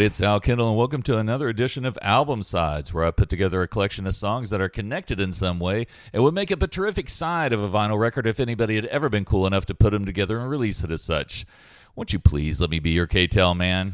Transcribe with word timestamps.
everybody. 0.00 0.12
It's 0.12 0.22
Al 0.22 0.40
Kendall, 0.40 0.68
and 0.68 0.78
welcome 0.78 1.02
to 1.02 1.18
another 1.18 1.50
edition 1.50 1.84
of 1.84 1.98
Album 2.00 2.42
Sides, 2.42 2.94
where 2.94 3.04
I 3.04 3.10
put 3.10 3.28
together 3.28 3.60
a 3.60 3.68
collection 3.68 4.06
of 4.06 4.14
songs 4.14 4.48
that 4.48 4.58
are 4.58 4.68
connected 4.70 5.20
in 5.20 5.30
some 5.30 5.60
way 5.60 5.86
and 6.14 6.24
would 6.24 6.32
make 6.32 6.50
up 6.50 6.62
a 6.62 6.66
terrific 6.66 7.10
side 7.10 7.52
of 7.52 7.62
a 7.62 7.68
vinyl 7.68 7.98
record 7.98 8.26
if 8.26 8.40
anybody 8.40 8.76
had 8.76 8.86
ever 8.86 9.10
been 9.10 9.26
cool 9.26 9.46
enough 9.46 9.66
to 9.66 9.74
put 9.74 9.90
them 9.90 10.06
together 10.06 10.38
and 10.38 10.48
release 10.48 10.82
it 10.82 10.90
as 10.90 11.02
such. 11.02 11.44
Won't 11.94 12.14
you 12.14 12.18
please 12.18 12.62
let 12.62 12.70
me 12.70 12.78
be 12.78 12.92
your 12.92 13.06
K-Tel 13.06 13.54
man? 13.54 13.92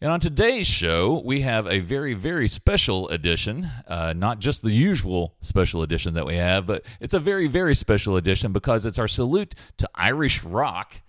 And 0.00 0.10
on 0.10 0.20
today's 0.20 0.66
show, 0.66 1.20
we 1.22 1.42
have 1.42 1.66
a 1.66 1.80
very, 1.80 2.14
very 2.14 2.48
special 2.48 3.06
edition. 3.10 3.70
Uh, 3.86 4.14
not 4.16 4.38
just 4.38 4.62
the 4.62 4.72
usual 4.72 5.34
special 5.42 5.82
edition 5.82 6.14
that 6.14 6.24
we 6.24 6.36
have, 6.36 6.66
but 6.66 6.82
it's 6.98 7.14
a 7.14 7.20
very, 7.20 7.46
very 7.46 7.74
special 7.74 8.16
edition 8.16 8.52
because 8.52 8.86
it's 8.86 8.98
our 8.98 9.08
salute 9.08 9.54
to 9.76 9.90
Irish 9.96 10.42
rock 10.44 11.02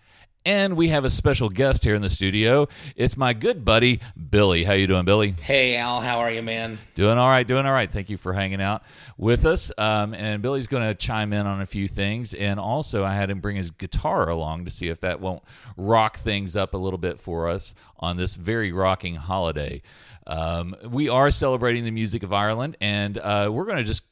and 0.48 0.78
we 0.78 0.88
have 0.88 1.04
a 1.04 1.10
special 1.10 1.50
guest 1.50 1.84
here 1.84 1.94
in 1.94 2.02
the 2.02 2.10
studio. 2.10 2.70
It's 2.96 3.18
my 3.18 3.34
good 3.34 3.66
buddy 3.66 4.00
Billy. 4.30 4.64
How 4.64 4.72
you 4.72 4.88
doing, 4.88 5.04
Billy? 5.04 5.32
Hey 5.32 5.76
Al, 5.76 6.00
how 6.00 6.20
are 6.20 6.32
you, 6.32 6.42
man? 6.42 6.80
Doing 6.96 7.18
all 7.18 7.28
right, 7.28 7.46
doing 7.46 7.66
all 7.66 7.74
right. 7.74 7.92
Thank 7.92 8.10
you 8.10 8.16
for 8.16 8.32
hanging 8.32 8.62
out 8.62 8.84
with 9.18 9.46
us. 9.46 9.74
Um, 9.78 10.14
and 10.14 10.42
Billy's 10.42 10.68
going 10.68 10.88
to 10.88 10.96
chime 10.96 11.34
in 11.34 11.46
on 11.46 11.60
a 11.60 11.66
few 11.66 11.90
things, 11.90 12.34
and 12.34 12.62
also 12.62 13.04
I 13.04 13.14
had 13.14 13.30
him 13.30 13.42
bring 13.42 13.58
his 13.58 13.72
guitar 13.72 14.30
along 14.30 14.64
to 14.66 14.72
see 14.72 14.88
if 14.88 15.02
that 15.02 15.20
won't 15.20 15.44
rock 15.76 16.18
things 16.18 16.56
up 16.56 16.74
a 16.74 16.78
little 16.78 16.98
bit 16.98 17.20
for 17.20 17.50
us 17.50 17.76
on 18.00 18.16
this 18.16 18.36
very 18.36 18.72
rocking 18.72 19.16
holiday. 19.16 19.82
Um, 20.26 20.78
we 20.90 21.10
are 21.10 21.30
celebrating 21.30 21.84
the 21.84 21.92
music 21.92 22.24
of 22.24 22.32
Ireland, 22.32 22.78
and 22.80 23.18
uh, 23.18 23.50
we're 23.52 23.66
going 23.66 23.80
to 23.80 23.84
just 23.84 24.04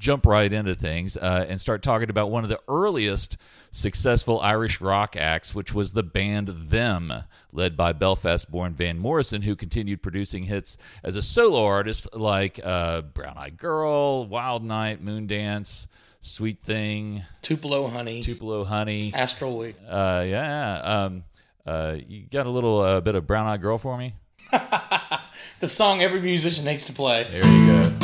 jump 0.00 0.26
right 0.26 0.52
into 0.52 0.74
things 0.74 1.16
uh, 1.16 1.46
and 1.48 1.60
start 1.60 1.82
talking 1.82 2.10
about 2.10 2.30
one 2.30 2.42
of 2.42 2.50
the 2.50 2.60
earliest 2.66 3.36
successful 3.70 4.40
Irish 4.40 4.80
rock 4.80 5.14
acts, 5.14 5.54
which 5.54 5.72
was 5.72 5.92
the 5.92 6.02
band 6.02 6.48
Them, 6.48 7.12
led 7.52 7.76
by 7.76 7.92
Belfast 7.92 8.50
born 8.50 8.72
Van 8.74 8.98
Morrison, 8.98 9.42
who 9.42 9.54
continued 9.54 10.02
producing 10.02 10.44
hits 10.44 10.76
as 11.04 11.14
a 11.14 11.22
solo 11.22 11.64
artist 11.64 12.08
like 12.16 12.58
uh, 12.64 13.02
Brown 13.02 13.36
Eyed 13.36 13.58
Girl, 13.58 14.26
Wild 14.26 14.64
Night, 14.64 15.04
Moondance. 15.04 15.86
Sweet 16.22 16.60
Thing, 16.60 17.22
Tupelo 17.40 17.88
Honey, 17.88 18.22
Tupelo 18.22 18.62
Honey, 18.62 19.10
Astral 19.14 19.56
Week. 19.56 19.74
Uh, 19.88 20.22
yeah, 20.26 20.74
um, 20.82 21.24
uh, 21.66 21.96
you 22.06 22.24
got 22.30 22.44
a 22.44 22.50
little 22.50 22.78
uh, 22.78 23.00
bit 23.00 23.14
of 23.14 23.26
Brown 23.26 23.46
Eyed 23.46 23.62
Girl 23.62 23.78
for 23.78 23.96
me? 23.96 24.12
the 25.60 25.66
song 25.66 26.02
every 26.02 26.20
musician 26.20 26.66
needs 26.66 26.84
to 26.84 26.92
play. 26.92 27.26
There 27.30 27.46
you 27.46 27.66
go. 27.66 27.99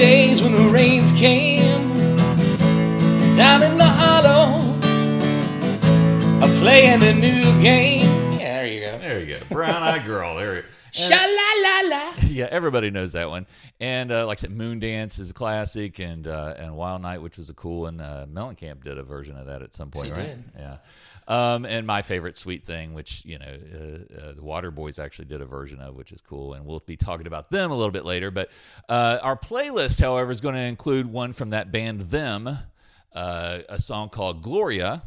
Days 0.00 0.40
when 0.40 0.52
the 0.52 0.66
rains 0.70 1.12
came 1.12 2.16
down 3.36 3.62
in 3.62 3.76
the 3.76 3.84
hollow, 3.84 4.78
a 6.38 6.48
playing 6.58 7.02
a 7.02 7.12
new 7.12 7.42
game. 7.60 8.32
Yeah, 8.32 8.62
there 8.62 8.66
you 8.66 8.80
go. 8.80 8.98
There 8.98 9.20
you 9.20 9.36
go. 9.36 9.44
Brown 9.50 9.82
Eyed 9.82 10.06
Girl. 10.06 10.36
There 10.36 10.56
you 10.56 10.62
go. 10.62 10.68
Sha 10.92 11.16
la 11.16 11.62
la 11.62 11.88
la. 11.96 12.12
Yeah, 12.30 12.48
everybody 12.50 12.90
knows 12.90 13.12
that 13.14 13.28
one. 13.28 13.46
And 13.80 14.12
uh, 14.12 14.26
like 14.26 14.38
I 14.38 14.42
said, 14.42 14.52
Moon 14.52 14.78
Dance 14.78 15.18
is 15.18 15.30
a 15.30 15.34
classic, 15.34 15.98
and 15.98 16.26
uh, 16.28 16.54
and 16.58 16.76
Wild 16.76 17.02
Night, 17.02 17.20
which 17.22 17.36
was 17.36 17.50
a 17.50 17.54
cool 17.54 17.82
one. 17.82 18.00
Uh, 18.00 18.26
Mellencamp 18.30 18.84
did 18.84 18.98
a 18.98 19.02
version 19.02 19.36
of 19.36 19.46
that 19.46 19.62
at 19.62 19.74
some 19.74 19.90
point, 19.90 20.06
He 20.06 20.12
right? 20.12 20.22
did. 20.22 20.44
Yeah. 20.58 20.76
Um, 21.28 21.64
and 21.64 21.86
my 21.86 22.02
favorite 22.02 22.36
Sweet 22.36 22.64
Thing, 22.64 22.92
which 22.94 23.24
you 23.24 23.38
know 23.38 23.46
uh, 23.46 24.18
uh, 24.20 24.32
the 24.32 24.42
Water 24.42 24.70
Boys 24.70 24.98
actually 24.98 25.26
did 25.26 25.40
a 25.40 25.46
version 25.46 25.80
of, 25.80 25.94
which 25.94 26.12
is 26.12 26.20
cool, 26.20 26.54
and 26.54 26.64
we'll 26.66 26.80
be 26.80 26.96
talking 26.96 27.26
about 27.26 27.50
them 27.50 27.70
a 27.70 27.76
little 27.76 27.92
bit 27.92 28.04
later. 28.04 28.30
But 28.30 28.50
uh, 28.88 29.18
our 29.22 29.36
playlist, 29.36 30.00
however, 30.00 30.30
is 30.30 30.40
going 30.40 30.54
to 30.56 30.60
include 30.60 31.06
one 31.06 31.32
from 31.32 31.50
that 31.50 31.70
band 31.70 32.02
Them, 32.10 32.58
uh, 33.12 33.58
a 33.68 33.80
song 33.80 34.08
called 34.08 34.42
Gloria. 34.42 35.02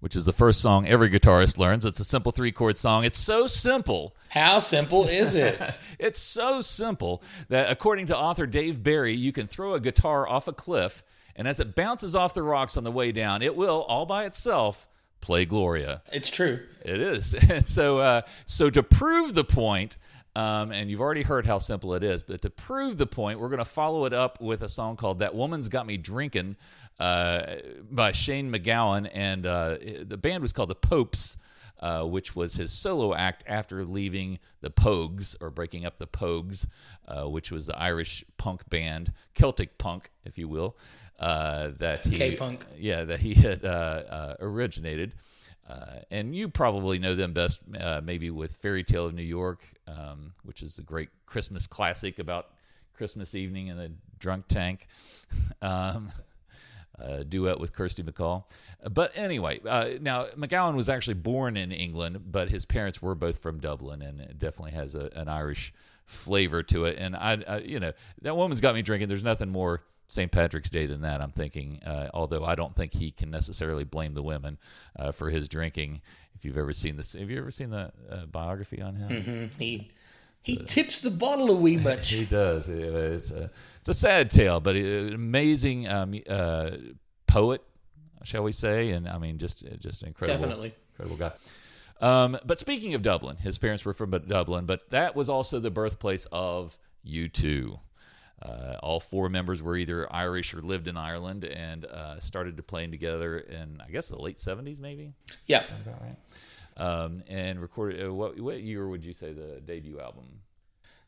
Which 0.00 0.16
is 0.16 0.24
the 0.24 0.32
first 0.32 0.62
song 0.62 0.86
every 0.88 1.10
guitarist 1.10 1.58
learns. 1.58 1.84
It's 1.84 2.00
a 2.00 2.04
simple 2.04 2.32
three 2.32 2.52
chord 2.52 2.78
song. 2.78 3.04
It's 3.04 3.18
so 3.18 3.46
simple 3.46 4.16
How 4.30 4.58
simple 4.58 5.06
is 5.06 5.34
it? 5.34 5.60
it's 5.98 6.18
so 6.18 6.62
simple 6.62 7.22
that, 7.48 7.70
according 7.70 8.06
to 8.06 8.16
author 8.16 8.46
Dave 8.46 8.82
Barry, 8.82 9.14
you 9.14 9.30
can 9.30 9.46
throw 9.46 9.74
a 9.74 9.80
guitar 9.80 10.26
off 10.26 10.48
a 10.48 10.54
cliff, 10.54 11.04
and 11.36 11.46
as 11.46 11.60
it 11.60 11.74
bounces 11.74 12.14
off 12.14 12.32
the 12.32 12.42
rocks 12.42 12.76
on 12.78 12.84
the 12.84 12.90
way 12.90 13.12
down, 13.12 13.42
it 13.42 13.54
will, 13.54 13.82
all 13.82 14.06
by 14.06 14.24
itself, 14.24 14.88
play 15.20 15.44
Gloria. 15.44 16.02
it's 16.10 16.30
true. 16.30 16.60
It 16.82 17.00
is. 17.00 17.34
And 17.50 17.68
so, 17.68 17.98
uh, 17.98 18.22
so 18.46 18.70
to 18.70 18.82
prove 18.82 19.34
the 19.34 19.44
point, 19.44 19.98
um, 20.36 20.72
and 20.72 20.90
you've 20.90 21.00
already 21.00 21.22
heard 21.22 21.46
how 21.46 21.58
simple 21.58 21.94
it 21.94 22.02
is, 22.02 22.22
but 22.22 22.42
to 22.42 22.50
prove 22.50 22.98
the 22.98 23.06
point, 23.06 23.40
we're 23.40 23.48
going 23.48 23.58
to 23.58 23.64
follow 23.64 24.04
it 24.04 24.12
up 24.12 24.40
with 24.40 24.62
a 24.62 24.68
song 24.68 24.96
called 24.96 25.18
"That 25.18 25.34
Woman's 25.34 25.68
Got 25.68 25.86
Me 25.86 25.96
Drinking" 25.96 26.56
uh, 26.98 27.56
by 27.90 28.12
Shane 28.12 28.52
MacGowan, 28.52 29.10
and 29.12 29.46
uh, 29.46 29.76
the 30.02 30.16
band 30.16 30.42
was 30.42 30.52
called 30.52 30.70
the 30.70 30.74
Popes. 30.76 31.36
Uh, 31.82 32.04
which 32.04 32.36
was 32.36 32.52
his 32.52 32.70
solo 32.70 33.14
act 33.14 33.42
after 33.46 33.86
leaving 33.86 34.38
the 34.60 34.68
Pogues 34.68 35.34
or 35.40 35.48
breaking 35.48 35.86
up 35.86 35.96
the 35.96 36.06
Pogues, 36.06 36.66
uh, 37.08 37.24
which 37.26 37.50
was 37.50 37.64
the 37.64 37.78
Irish 37.78 38.22
punk 38.36 38.68
band, 38.68 39.14
Celtic 39.32 39.78
punk, 39.78 40.10
if 40.26 40.36
you 40.36 40.46
will, 40.46 40.76
uh, 41.18 41.70
that 41.78 42.04
he 42.04 42.16
K-punk. 42.16 42.66
yeah 42.76 43.04
that 43.04 43.20
he 43.20 43.32
had 43.32 43.64
uh, 43.64 43.68
uh, 43.68 44.34
originated. 44.40 45.14
Uh, 45.68 46.00
and 46.10 46.34
you 46.34 46.48
probably 46.48 46.98
know 46.98 47.14
them 47.14 47.32
best, 47.32 47.60
uh, 47.78 48.00
maybe 48.02 48.30
with 48.30 48.54
Fairy 48.56 48.82
Tale 48.82 49.06
of 49.06 49.14
New 49.14 49.22
York, 49.22 49.62
um, 49.86 50.32
which 50.42 50.62
is 50.62 50.78
a 50.78 50.82
great 50.82 51.10
Christmas 51.26 51.66
classic 51.66 52.18
about 52.18 52.48
Christmas 52.94 53.34
evening 53.34 53.68
in 53.68 53.76
the 53.76 53.92
drunk 54.18 54.48
tank. 54.48 54.88
um, 55.62 56.12
duet 57.28 57.58
with 57.58 57.72
Kirsty 57.72 58.02
MacColl. 58.02 58.44
But 58.90 59.12
anyway, 59.14 59.60
uh, 59.66 59.90
now 60.00 60.26
MacGowan 60.36 60.74
was 60.74 60.88
actually 60.88 61.14
born 61.14 61.56
in 61.56 61.72
England, 61.72 62.30
but 62.30 62.48
his 62.48 62.64
parents 62.64 63.02
were 63.02 63.14
both 63.14 63.38
from 63.38 63.58
Dublin, 63.58 64.02
and 64.02 64.20
it 64.20 64.38
definitely 64.38 64.72
has 64.72 64.94
a, 64.94 65.10
an 65.14 65.28
Irish 65.28 65.72
flavor 66.06 66.62
to 66.64 66.86
it. 66.86 66.96
And 66.98 67.14
I, 67.16 67.42
I, 67.46 67.58
you 67.58 67.80
know, 67.80 67.92
that 68.22 68.36
woman's 68.36 68.60
got 68.60 68.74
me 68.74 68.82
drinking. 68.82 69.08
There's 69.08 69.24
nothing 69.24 69.50
more 69.50 69.82
St. 70.10 70.30
Patrick's 70.32 70.70
Day 70.70 70.86
than 70.86 71.02
that. 71.02 71.20
I'm 71.20 71.30
thinking, 71.30 71.80
uh, 71.84 72.10
although 72.12 72.44
I 72.44 72.54
don't 72.54 72.74
think 72.74 72.92
he 72.94 73.10
can 73.12 73.30
necessarily 73.30 73.84
blame 73.84 74.14
the 74.14 74.22
women 74.22 74.58
uh, 74.98 75.12
for 75.12 75.30
his 75.30 75.48
drinking. 75.48 76.00
If 76.34 76.44
you've 76.44 76.58
ever 76.58 76.72
seen 76.72 76.96
this, 76.96 77.12
have 77.12 77.30
you 77.30 77.38
ever 77.38 77.50
seen 77.50 77.70
the 77.70 77.92
uh, 78.10 78.26
biography 78.26 78.80
on 78.82 78.96
him? 78.96 79.10
Mm-hmm. 79.10 79.60
He 79.60 79.90
he 80.42 80.56
tips 80.56 81.00
the 81.00 81.10
bottle 81.10 81.50
a 81.50 81.54
wee 81.54 81.76
much. 81.76 82.10
He 82.12 82.24
does. 82.24 82.68
It's 82.68 83.30
a 83.30 83.50
it's 83.78 83.88
a 83.88 83.94
sad 83.94 84.30
tale, 84.30 84.58
but 84.58 84.74
an 84.74 85.14
amazing 85.14 85.86
um, 85.88 86.14
uh, 86.28 86.70
poet, 87.26 87.62
shall 88.24 88.42
we 88.42 88.52
say? 88.52 88.90
And 88.90 89.08
I 89.08 89.18
mean, 89.18 89.38
just 89.38 89.64
just 89.78 90.02
incredible, 90.02 90.40
Definitely. 90.40 90.74
incredible 90.92 91.16
guy. 91.18 91.32
Um, 92.00 92.38
but 92.44 92.58
speaking 92.58 92.94
of 92.94 93.02
Dublin, 93.02 93.36
his 93.36 93.58
parents 93.58 93.84
were 93.84 93.92
from 93.92 94.10
Dublin, 94.10 94.64
but 94.64 94.88
that 94.90 95.14
was 95.14 95.28
also 95.28 95.60
the 95.60 95.70
birthplace 95.70 96.26
of 96.32 96.78
U2. 97.06 97.78
Uh, 98.42 98.76
all 98.82 99.00
four 99.00 99.28
members 99.28 99.62
were 99.62 99.76
either 99.76 100.10
Irish 100.12 100.54
or 100.54 100.62
lived 100.62 100.88
in 100.88 100.96
Ireland 100.96 101.44
and 101.44 101.84
uh, 101.84 102.18
started 102.20 102.56
to 102.56 102.62
playing 102.62 102.90
together 102.90 103.38
in, 103.38 103.82
I 103.86 103.90
guess, 103.90 104.08
the 104.08 104.20
late 104.20 104.38
70s, 104.38 104.80
maybe? 104.80 105.12
Yeah. 105.46 105.62
About 105.82 106.00
right. 106.00 106.16
Um, 106.76 107.22
and 107.28 107.60
recorded, 107.60 108.06
uh, 108.06 108.14
what, 108.14 108.40
what 108.40 108.62
year 108.62 108.88
would 108.88 109.04
you 109.04 109.12
say 109.12 109.32
the 109.32 109.60
debut 109.60 110.00
album? 110.00 110.24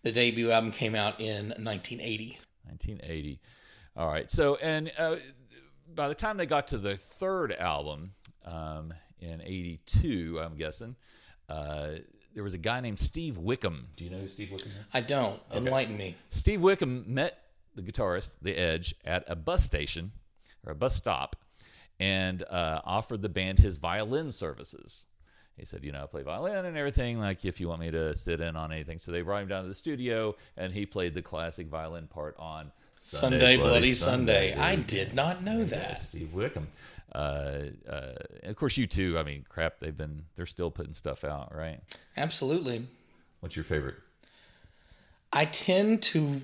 The 0.03 0.13
debut 0.13 0.51
album 0.51 0.73
came 0.73 0.95
out 0.95 1.21
in 1.21 1.49
1980. 1.49 2.39
1980. 2.65 3.41
All 3.97 4.09
right. 4.09 4.31
So, 4.31 4.57
and 4.57 4.93
uh, 4.99 5.17
by 5.95 6.09
the 6.09 6.15
time 6.15 6.37
they 6.37 6.47
got 6.47 6.69
to 6.69 6.79
the 6.79 6.97
third 6.97 7.53
album 7.53 8.13
um, 8.45 8.93
in 9.21 9.41
82, 9.41 10.41
I'm 10.43 10.57
guessing, 10.57 10.97
uh, 11.49 11.91
there 12.35 12.45
was 12.45 12.55
a 12.55 12.59
guy 12.59 12.81
named 12.81 12.99
Steve 12.99 13.39
Wickham. 13.39 13.89
Do 13.97 14.05
you 14.05 14.11
know 14.11 14.19
who 14.19 14.29
Steve 14.29 14.51
Wickham 14.51 14.73
is? 14.81 14.89
I 14.93 15.01
don't. 15.01 15.41
Enlighten 15.53 15.97
me. 15.97 16.17
Steve 16.31 16.61
Wickham 16.61 17.05
met 17.07 17.39
the 17.75 17.83
guitarist, 17.83 18.31
The 18.43 18.57
Edge, 18.57 18.95
at 19.05 19.25
a 19.27 19.37
bus 19.37 19.65
station 19.65 20.13
or 20.67 20.73
a 20.73 20.75
bus 20.75 20.95
stop 20.95 21.37
and 22.01 22.43
uh, 22.45 22.81
offered 22.85 23.23
the 23.23 23.29
band 23.29 23.59
his 23.59 23.77
violin 23.77 24.33
services. 24.33 25.07
He 25.57 25.67
said, 25.67 25.85
you 25.85 25.93
know, 25.93 26.03
I 26.03 26.07
play 26.07 26.23
violin 26.23 26.65
and 26.65 26.77
everything, 26.77 27.21
like 27.21 27.45
if 27.45 27.61
you 27.61 27.69
want 27.69 27.81
me 27.81 27.91
to 27.91 28.17
sit 28.17 28.41
in 28.41 28.57
on 28.57 28.73
anything. 28.73 28.99
So 28.99 29.13
they 29.13 29.23
brought 29.23 29.43
him 29.43 29.49
down 29.49 29.63
to 29.63 29.69
the 29.69 29.75
studio 29.75 30.35
and 30.57 30.73
he 30.73 30.87
played 30.87 31.15
the 31.15 31.23
classic 31.23 31.69
violin 31.69 32.07
part 32.07 32.35
on 32.39 32.73
Sunday, 33.05 33.57
Bloody, 33.57 33.95
Sunday. 33.95 34.55
I 34.55 34.77
did 34.77 35.13
not 35.13 35.43
know 35.43 35.59
Yeah, 35.59 35.65
that. 35.65 36.01
Steve 36.01 36.33
Wickham. 36.33 36.69
Uh, 37.13 37.59
uh, 37.89 38.13
of 38.45 38.57
course, 38.57 38.75
U2. 38.79 39.19
I 39.19 39.25
mean, 39.25 39.45
crap, 39.49 39.81
they've 39.81 39.97
been, 39.97 40.23
they're 40.37 40.47
still 40.47 40.71
putting 40.71 40.95
stuff 40.95 41.25
out, 41.25 41.55
right? 41.55 41.81
Absolutely. 42.17 42.87
What's 43.41 43.57
your 43.57 43.65
favorite? 43.65 43.97
I 45.33 45.47
tend 45.47 46.03
to 46.05 46.41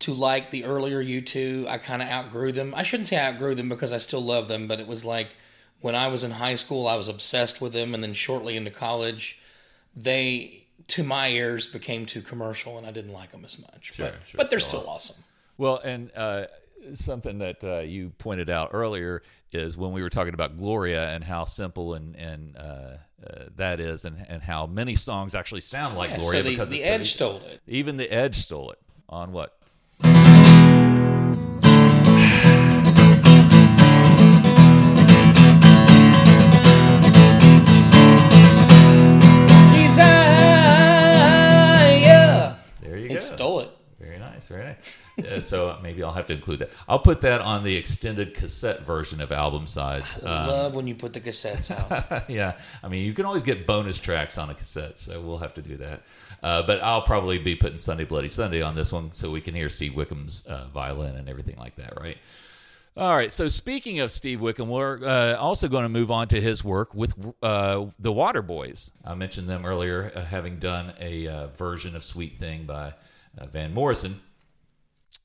to 0.00 0.14
like 0.14 0.50
the 0.50 0.64
earlier 0.64 1.02
U2. 1.02 1.68
I 1.68 1.78
kind 1.78 2.02
of 2.02 2.08
outgrew 2.08 2.52
them. 2.52 2.72
I 2.74 2.82
shouldn't 2.82 3.08
say 3.08 3.18
I 3.18 3.28
outgrew 3.28 3.54
them 3.54 3.68
because 3.68 3.92
I 3.92 3.98
still 3.98 4.22
love 4.22 4.48
them, 4.48 4.66
but 4.66 4.80
it 4.80 4.86
was 4.86 5.04
like 5.04 5.36
when 5.80 5.94
I 5.94 6.08
was 6.08 6.24
in 6.24 6.32
high 6.32 6.54
school, 6.54 6.88
I 6.88 6.96
was 6.96 7.06
obsessed 7.08 7.60
with 7.60 7.72
them, 7.72 7.94
and 7.94 8.02
then 8.02 8.14
shortly 8.14 8.56
into 8.56 8.70
college, 8.70 9.38
they 9.94 10.64
to 10.88 11.02
my 11.04 11.28
ears, 11.28 11.66
became 11.66 12.06
too 12.06 12.22
commercial, 12.22 12.78
and 12.78 12.86
I 12.86 12.90
didn't 12.90 13.12
like 13.12 13.32
them 13.32 13.44
as 13.44 13.60
much. 13.60 13.92
Sure, 13.94 14.06
but, 14.06 14.14
sure. 14.26 14.38
but 14.38 14.50
they're 14.50 14.58
Go 14.58 14.64
still 14.64 14.88
awesome. 14.88 15.16
Well, 15.58 15.76
and 15.84 16.10
uh, 16.16 16.46
something 16.94 17.38
that 17.38 17.62
uh, 17.62 17.78
you 17.80 18.10
pointed 18.18 18.48
out 18.50 18.70
earlier 18.72 19.22
is 19.52 19.76
when 19.76 19.92
we 19.92 20.02
were 20.02 20.10
talking 20.10 20.32
about 20.34 20.56
Gloria 20.56 21.10
and 21.10 21.24
how 21.24 21.44
simple 21.44 21.94
and 21.94 22.14
and 22.16 22.56
uh, 22.56 22.60
uh, 22.60 22.96
that 23.56 23.80
is, 23.80 24.04
and 24.04 24.24
and 24.28 24.42
how 24.42 24.66
many 24.66 24.96
songs 24.96 25.34
actually 25.34 25.60
sound 25.60 25.96
like 25.98 26.10
Yeah, 26.10 26.18
Gloria 26.20 26.38
so 26.38 26.42
the, 26.44 26.50
because 26.50 26.68
the 26.70 26.76
it's 26.76 26.84
so 26.86 26.90
Edge 26.92 27.00
easy. 27.02 27.10
stole 27.10 27.36
it. 27.50 27.60
even 27.66 27.96
the 27.96 28.10
Edge 28.10 28.36
stole 28.36 28.70
it 28.70 28.78
on 29.08 29.32
what? 29.32 29.56
Very 44.00 44.18
nice, 44.18 44.48
very 44.48 44.64
nice. 44.64 45.26
Uh, 45.26 45.40
so 45.42 45.78
maybe 45.82 46.02
I'll 46.02 46.12
have 46.14 46.26
to 46.28 46.32
include 46.32 46.60
that. 46.60 46.70
I'll 46.88 46.98
put 47.00 47.20
that 47.20 47.42
on 47.42 47.64
the 47.64 47.76
extended 47.76 48.32
cassette 48.32 48.80
version 48.80 49.20
of 49.20 49.30
album 49.30 49.66
sides. 49.66 50.24
Um, 50.24 50.46
Love 50.48 50.74
when 50.74 50.86
you 50.86 50.94
put 50.94 51.12
the 51.12 51.20
cassettes 51.20 51.70
out. 52.10 52.30
yeah, 52.30 52.56
I 52.82 52.88
mean, 52.88 53.04
you 53.04 53.12
can 53.12 53.26
always 53.26 53.42
get 53.42 53.66
bonus 53.66 53.98
tracks 53.98 54.38
on 54.38 54.48
a 54.48 54.54
cassette, 54.54 54.96
so 54.96 55.20
we'll 55.20 55.38
have 55.38 55.52
to 55.54 55.62
do 55.62 55.76
that. 55.76 56.02
Uh, 56.42 56.62
but 56.62 56.82
I'll 56.82 57.02
probably 57.02 57.36
be 57.38 57.54
putting 57.54 57.76
Sunday 57.76 58.04
Bloody 58.06 58.28
Sunday 58.28 58.62
on 58.62 58.74
this 58.74 58.90
one 58.90 59.12
so 59.12 59.30
we 59.30 59.42
can 59.42 59.54
hear 59.54 59.68
Steve 59.68 59.92
Wickham's 59.92 60.46
uh, 60.46 60.68
violin 60.72 61.16
and 61.16 61.28
everything 61.28 61.56
like 61.58 61.76
that, 61.76 62.00
right? 62.00 62.16
All 62.96 63.14
right. 63.14 63.32
So 63.32 63.48
speaking 63.48 64.00
of 64.00 64.10
Steve 64.10 64.40
Wickham, 64.40 64.68
we're 64.68 65.04
uh, 65.04 65.36
also 65.36 65.68
going 65.68 65.84
to 65.84 65.88
move 65.90 66.10
on 66.10 66.28
to 66.28 66.40
his 66.40 66.64
work 66.64 66.94
with 66.94 67.14
uh, 67.42 67.84
the 67.98 68.12
Water 68.12 68.42
Boys. 68.42 68.90
I 69.04 69.14
mentioned 69.14 69.48
them 69.48 69.64
earlier, 69.66 70.10
uh, 70.14 70.22
having 70.24 70.58
done 70.58 70.94
a 70.98 71.26
uh, 71.28 71.46
version 71.48 71.94
of 71.94 72.02
"Sweet 72.02 72.38
Thing" 72.38 72.64
by 72.64 72.88
uh, 72.88 72.92
Van 73.50 73.72
Morrison. 73.72 74.20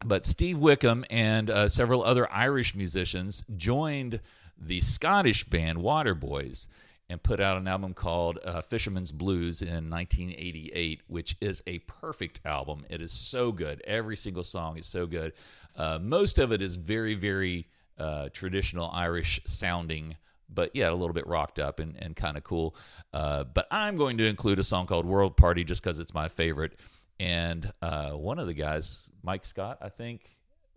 But 0.03 0.25
Steve 0.25 0.57
Wickham 0.57 1.05
and 1.09 1.49
uh, 1.49 1.69
several 1.69 2.03
other 2.03 2.31
Irish 2.31 2.75
musicians 2.75 3.43
joined 3.55 4.19
the 4.57 4.81
Scottish 4.81 5.43
band 5.45 5.79
Waterboys 5.79 6.67
and 7.09 7.21
put 7.21 7.39
out 7.39 7.57
an 7.57 7.67
album 7.67 7.93
called 7.93 8.39
uh, 8.43 8.61
Fisherman's 8.61 9.11
Blues 9.11 9.61
in 9.61 9.89
1988, 9.89 11.01
which 11.07 11.35
is 11.39 11.61
a 11.67 11.79
perfect 11.79 12.41
album. 12.45 12.85
It 12.89 13.01
is 13.01 13.11
so 13.11 13.51
good. 13.51 13.81
Every 13.85 14.17
single 14.17 14.43
song 14.43 14.77
is 14.77 14.87
so 14.87 15.05
good. 15.05 15.33
Uh, 15.75 15.99
most 16.01 16.39
of 16.39 16.51
it 16.51 16.61
is 16.61 16.75
very, 16.75 17.13
very 17.13 17.67
uh, 17.99 18.29
traditional 18.33 18.89
Irish 18.91 19.39
sounding, 19.45 20.15
but 20.49 20.71
yeah, 20.73 20.89
a 20.89 20.93
little 20.93 21.13
bit 21.13 21.27
rocked 21.27 21.59
up 21.59 21.79
and, 21.79 21.95
and 21.97 22.15
kind 22.15 22.37
of 22.37 22.43
cool. 22.43 22.75
Uh, 23.13 23.43
but 23.43 23.67
I'm 23.69 23.97
going 23.97 24.17
to 24.17 24.25
include 24.25 24.57
a 24.57 24.63
song 24.63 24.87
called 24.87 25.05
World 25.05 25.37
Party 25.37 25.63
just 25.63 25.83
because 25.83 25.99
it's 25.99 26.13
my 26.13 26.27
favorite. 26.27 26.79
And 27.19 27.71
uh, 27.81 28.12
one 28.12 28.39
of 28.39 28.47
the 28.47 28.53
guys, 28.53 29.09
Mike 29.23 29.45
Scott, 29.45 29.77
I 29.81 29.89
think, 29.89 30.21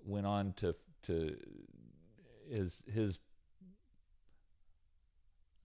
went 0.05 0.26
on 0.26 0.52
to 0.58 0.75
to 1.05 1.37
his 2.50 2.85
his. 2.93 3.19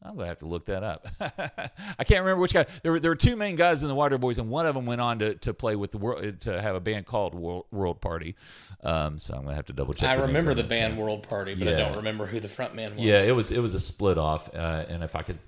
I'm 0.05 0.15
gonna 0.15 0.27
have 0.27 0.39
to 0.39 0.47
look 0.47 0.65
that 0.65 0.83
up. 0.83 1.07
I 1.19 2.03
can't 2.03 2.21
remember 2.21 2.41
which 2.41 2.53
guy. 2.53 2.65
There 2.81 2.91
were 2.91 2.99
there 2.99 3.11
were 3.11 3.15
two 3.15 3.37
main 3.37 3.55
guys 3.55 3.83
in 3.83 3.87
the 3.87 3.95
Water 3.95 4.17
Boys, 4.17 4.37
and 4.37 4.49
one 4.49 4.65
of 4.65 4.75
them 4.75 4.85
went 4.85 4.99
on 4.99 5.19
to, 5.19 5.35
to 5.35 5.53
play 5.53 5.77
with 5.77 5.91
the 5.91 5.97
world 5.97 6.41
to 6.41 6.61
have 6.61 6.75
a 6.75 6.81
band 6.81 7.05
called 7.05 7.33
World, 7.35 7.67
World 7.71 8.01
Party. 8.01 8.35
Um, 8.83 9.17
so 9.17 9.33
I'm 9.33 9.43
gonna 9.43 9.55
have 9.55 9.67
to 9.67 9.73
double 9.73 9.93
check. 9.93 10.09
I 10.09 10.15
remember 10.15 10.53
the 10.53 10.63
band 10.63 10.95
so. 10.95 10.99
World 10.99 11.29
Party, 11.29 11.55
but 11.55 11.69
I 11.69 11.73
don't 11.73 11.97
remember 11.97 12.25
who 12.25 12.41
the 12.41 12.49
front 12.49 12.75
man 12.75 12.95
was. 12.95 12.99
Yeah, 12.99 13.21
it 13.21 13.33
was 13.33 13.51
it 13.51 13.59
was 13.59 13.75
a 13.75 13.79
split 13.79 14.17
off, 14.17 14.53
uh, 14.53 14.85
and 14.89 15.03
if 15.03 15.15
I 15.15 15.21
could 15.21 15.39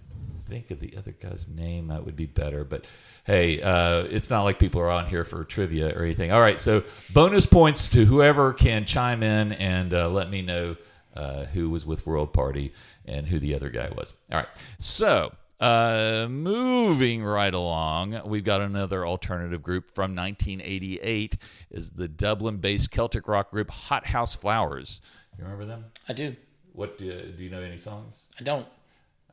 think 0.45 0.71
of 0.71 0.79
the 0.79 0.95
other 0.97 1.11
guy's 1.11 1.47
name, 1.47 1.87
that 1.87 2.05
would 2.05 2.15
be 2.15 2.25
better. 2.25 2.63
But 2.63 2.85
hey, 3.25 3.61
uh, 3.61 4.03
it's 4.03 4.29
not 4.29 4.43
like 4.43 4.59
people 4.59 4.81
are 4.81 4.91
on 4.91 5.07
here 5.07 5.23
for 5.23 5.43
trivia 5.43 5.97
or 5.97 6.03
anything. 6.03 6.31
All 6.31 6.41
right, 6.41 6.59
so 6.59 6.83
bonus 7.13 7.45
points 7.45 7.89
to 7.91 8.05
whoever 8.05 8.53
can 8.53 8.85
chime 8.85 9.23
in 9.23 9.53
and 9.53 9.93
uh, 9.93 10.09
let 10.09 10.29
me 10.29 10.41
know 10.41 10.75
uh, 11.15 11.45
who 11.45 11.69
was 11.69 11.85
with 11.85 12.05
World 12.05 12.33
Party 12.33 12.73
and 13.05 13.27
who 13.27 13.39
the 13.39 13.55
other 13.55 13.69
guy 13.69 13.89
was. 13.95 14.13
All 14.31 14.37
right, 14.37 14.49
so. 14.79 15.33
Uh, 15.57 16.27
moving 16.29 17.23
right 17.23 17.53
along, 17.53 18.19
we've 18.25 18.43
got 18.43 18.59
another 18.59 19.07
alternative 19.07 19.63
group 19.63 19.89
from 19.95 20.13
1988 20.13 21.37
is 21.71 21.91
the 21.91 22.09
Dublin-based 22.09 22.91
Celtic 22.91 23.29
rock 23.29 23.51
group 23.51 23.71
Hot 23.71 24.05
House 24.05 24.35
Flowers. 24.35 24.99
You 25.37 25.45
remember 25.45 25.63
them? 25.63 25.85
I 26.09 26.13
do. 26.13 26.35
What 26.73 26.97
do, 26.97 27.31
do 27.31 27.41
you 27.41 27.49
know 27.49 27.61
any 27.61 27.77
songs? 27.77 28.23
I 28.37 28.43
don't. 28.43 28.67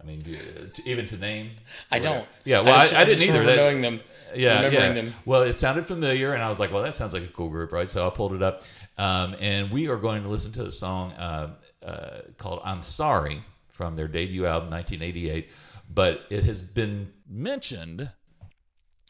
I 0.02 0.06
mean, 0.06 0.18
do 0.18 0.36
even 0.84 1.06
to 1.06 1.16
name? 1.16 1.50
I 1.90 1.98
Or 1.98 2.02
don't. 2.02 2.28
Yeah, 2.44 2.60
well, 2.60 2.74
I, 2.74 2.82
just- 2.82 2.94
I, 2.94 3.04
didn't 3.04 3.18
just 3.18 3.28
either. 3.28 3.44
That- 3.44 3.56
knowing 3.56 3.80
them. 3.82 4.00
yeah, 4.34 4.56
remembering 4.56 4.96
yeah. 4.96 5.02
them. 5.02 5.14
Well, 5.24 5.42
it 5.42 5.56
sounded 5.56 5.86
familiar, 5.86 6.34
and 6.34 6.42
I 6.42 6.48
was 6.48 6.58
like, 6.58 6.72
"Well, 6.72 6.82
that 6.82 6.94
sounds 6.94 7.12
like 7.12 7.22
a 7.22 7.28
cool 7.28 7.48
group, 7.50 7.72
right?" 7.72 7.88
So 7.88 8.06
I 8.06 8.10
pulled 8.10 8.32
it 8.32 8.42
up, 8.42 8.62
um, 8.98 9.36
and 9.40 9.70
we 9.70 9.88
are 9.88 9.96
going 9.96 10.22
to 10.22 10.28
listen 10.28 10.52
to 10.52 10.66
a 10.66 10.70
song 10.70 11.12
uh, 11.12 11.54
uh, 11.84 12.20
called 12.38 12.60
"I'm 12.64 12.82
Sorry" 12.82 13.44
from 13.68 13.96
their 13.96 14.08
debut 14.08 14.46
album, 14.46 14.70
1988. 14.70 15.48
But 15.88 16.22
it 16.30 16.44
has 16.44 16.62
been 16.62 17.12
mentioned, 17.28 18.10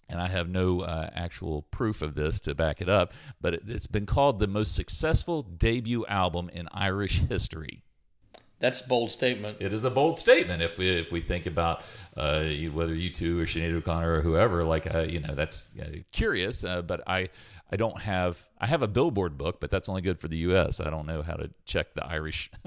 and 0.09 0.21
I 0.21 0.27
have 0.27 0.49
no 0.49 0.81
uh, 0.81 1.11
actual 1.15 1.63
proof 1.63 2.03
of 2.03 2.15
this 2.15 2.41
to 2.41 2.55
back 2.55 2.81
it 2.83 2.89
up, 2.89 3.13
but 3.41 3.55
it, 3.55 3.63
it's 3.69 3.87
been 3.87 4.07
called 4.07 4.41
the 4.41 4.47
most 4.49 4.75
successful 4.75 5.43
debut 5.43 6.05
album 6.07 6.51
in 6.53 6.69
Irish 6.73 7.21
history. 7.29 7.85
That's 8.63 8.81
a 8.81 8.87
bold 8.87 9.11
statement. 9.11 9.57
It 9.59 9.73
is 9.73 9.83
a 9.83 9.91
bold 9.91 10.21
statement 10.21 10.63
if 10.63 10.79
we 10.79 10.89
if 10.89 11.11
we 11.11 11.21
think 11.21 11.47
about 11.47 11.83
uh, 12.17 12.45
whether 12.73 12.95
U2 12.95 13.43
or 13.43 13.45
Sinead 13.45 13.75
O'Connor 13.75 14.19
or 14.19 14.21
whoever. 14.21 14.63
Like 14.63 14.95
uh, 14.95 15.01
you 15.01 15.19
know, 15.19 15.35
that's 15.35 15.75
uh, 15.81 15.97
curious. 16.13 16.63
Uh, 16.63 16.81
but 16.81 17.03
I 17.09 17.29
I 17.73 17.77
don't 17.77 18.01
have 18.03 18.49
I 18.61 18.69
have 18.69 18.83
a 18.83 18.87
Billboard 18.87 19.37
book, 19.37 19.59
but 19.59 19.73
that's 19.73 19.89
only 19.89 20.01
good 20.01 20.21
for 20.21 20.29
the 20.29 20.37
U.S. 20.39 20.79
I 20.79 20.91
don't 20.91 21.07
know 21.07 21.23
how 21.23 21.35
to 21.35 21.51
check 21.65 21.93
the 21.95 22.07
Irish 22.07 22.53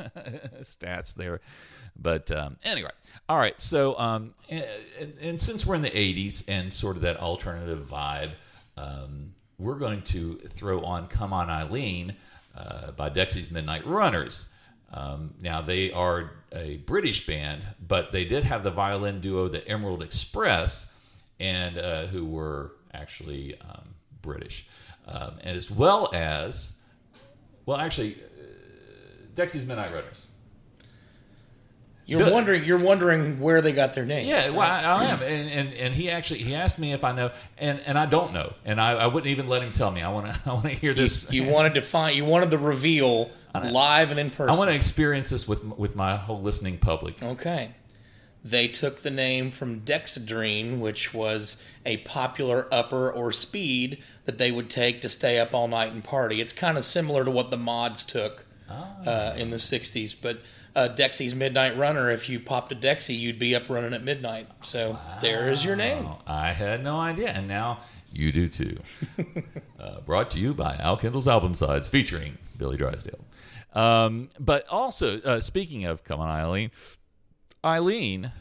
stats 0.64 1.14
there. 1.14 1.40
But 1.96 2.30
um, 2.30 2.58
anyway, 2.66 2.92
all 3.30 3.38
right. 3.38 3.60
So 3.62 3.98
um, 3.98 4.34
and, 4.50 4.66
and 5.22 5.40
since 5.40 5.66
we're 5.66 5.76
in 5.76 5.82
the 5.82 5.92
'80s 5.92 6.44
and 6.50 6.74
sort 6.74 6.98
of 6.98 7.04
that 7.04 7.22
alternative 7.22 7.88
vibe, 7.90 8.32
um, 8.76 9.34
we're 9.58 9.80
going 9.80 10.02
to 10.02 10.40
throw 10.50 10.82
on 10.82 11.08
"Come 11.08 11.32
On 11.32 11.50
Eileen" 11.50 12.18
uh, 12.54 12.92
by 12.92 13.08
Dexy's 13.08 13.50
Midnight 13.50 13.88
Runners. 13.88 14.50
Um, 14.96 15.34
now 15.42 15.62
they 15.62 15.92
are 15.92 16.32
a 16.54 16.78
British 16.78 17.28
band, 17.28 17.62
but 17.86 18.14
they 18.14 18.24
did 18.24 18.46
have 18.46 18.64
the 18.64 18.72
violin 18.72 19.20
duo, 19.20 19.50
the 19.50 19.68
Emerald 19.68 20.02
Express, 20.02 20.94
and 21.40 21.78
uh, 21.78 22.08
who 22.08 22.26
were 22.26 22.72
actually 22.94 23.60
um, 23.60 23.90
British, 24.22 24.66
um, 25.06 25.34
and 25.44 25.58
as 25.58 25.70
well 25.70 26.10
as, 26.14 26.78
well, 27.66 27.78
actually, 27.78 28.16
uh, 28.16 28.46
Dexy's 29.36 29.68
Midnight 29.68 29.94
Runners. 29.94 30.28
You're 32.06 32.24
Good. 32.24 32.34
wondering. 32.34 32.64
You're 32.66 32.80
wondering 32.80 33.40
where 33.40 33.62
they 33.62 33.72
got 33.72 33.96
their 33.96 34.06
name. 34.06 34.28
Yeah, 34.28 34.50
well, 34.50 34.62
I, 34.62 34.82
I 34.82 35.06
am, 35.06 35.22
and, 35.24 35.50
and 35.50 35.74
and 35.74 35.94
he 35.94 36.12
actually 36.12 36.44
he 36.44 36.54
asked 36.54 36.78
me 36.78 36.94
if 36.94 37.04
I 37.04 37.12
know, 37.12 37.32
and 37.58 37.80
and 37.86 37.98
I 37.98 38.06
don't 38.06 38.32
know, 38.32 38.54
and 38.64 38.80
I, 38.80 38.92
I 38.92 39.08
wouldn't 39.08 39.30
even 39.32 39.48
let 39.48 39.64
him 39.64 39.72
tell 39.72 39.90
me. 39.90 40.04
I 40.04 40.10
want 40.10 40.32
to 40.32 40.40
I 40.46 40.54
want 40.54 40.66
to 40.66 40.72
hear 40.72 40.94
this. 40.94 41.32
You 41.32 41.46
wanted 41.46 41.74
to 41.76 41.82
find. 41.82 42.16
You 42.16 42.26
wanted 42.26 42.52
the 42.52 42.60
reveal 42.60 43.32
live 43.56 44.12
and 44.12 44.20
in 44.20 44.30
person. 44.30 44.54
I 44.54 44.58
want 44.58 44.70
to 44.70 44.76
experience 44.76 45.30
this 45.30 45.48
with 45.48 45.64
with 45.64 45.96
my 45.96 46.16
whole 46.16 46.42
listening 46.42 46.78
public. 46.78 47.22
Okay. 47.24 47.72
They 48.44 48.68
took 48.68 49.02
the 49.02 49.10
name 49.10 49.50
from 49.50 49.80
Dexedrine, 49.80 50.78
which 50.78 51.16
was 51.16 51.64
a 51.84 51.98
popular 51.98 52.68
upper 52.72 53.12
or 53.12 53.32
speed 53.32 54.04
that 54.26 54.38
they 54.38 54.52
would 54.52 54.70
take 54.70 55.02
to 55.02 55.10
stay 55.10 55.40
up 55.40 55.56
all 55.56 55.68
night 55.68 55.92
and 55.92 56.04
party. 56.04 56.42
It's 56.42 56.54
kind 56.54 56.78
of 56.78 56.86
similar 56.86 57.26
to 57.26 57.32
what 57.32 57.50
the 57.50 57.58
mods 57.58 58.04
took 58.04 58.46
uh, 58.70 59.34
in 59.36 59.50
the 59.50 59.58
60s. 59.58 60.16
But 60.22 60.42
uh, 60.76 60.90
Dexy's 60.90 61.34
Midnight 61.34 61.78
Runner, 61.78 62.12
if 62.12 62.30
you 62.30 62.40
popped 62.40 62.72
a 62.72 62.76
Dexy, 62.76 63.18
you'd 63.18 63.40
be 63.40 63.56
up 63.56 63.70
running 63.70 63.94
at 63.94 64.04
midnight. 64.04 64.48
So 64.62 65.00
there 65.22 65.50
is 65.50 65.64
your 65.64 65.76
name. 65.76 66.08
I 66.28 66.52
had 66.52 66.84
no 66.84 67.00
idea, 67.00 67.30
and 67.30 67.48
now 67.48 67.80
you 68.12 68.32
do 68.32 68.50
too. 68.50 68.78
uh, 69.80 70.02
brought 70.02 70.32
to 70.32 70.40
you 70.40 70.54
by 70.54 70.76
Al 70.76 70.98
Kendall's 70.98 71.28
Album 71.28 71.56
Sides, 71.56 71.88
featuring 71.88 72.38
Billy 72.58 72.78
Drysdale. 72.78 73.24
Um, 73.74 74.30
but 74.40 74.68
also, 74.70 75.22
uh, 75.22 75.42
speaking 75.42 75.86
of 75.86 76.04
Come 76.04 76.20
On 76.20 76.30
Eileen, 76.30 76.72
Eileen, 77.64 78.32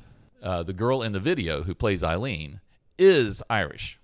uh, 0.43 0.63
the 0.63 0.73
girl 0.73 1.03
in 1.03 1.13
the 1.13 1.21
video 1.21 1.63
who 1.63 1.75
plays 1.75 2.03
Eileen, 2.03 2.61
is 2.99 3.43
Irish. 3.49 3.99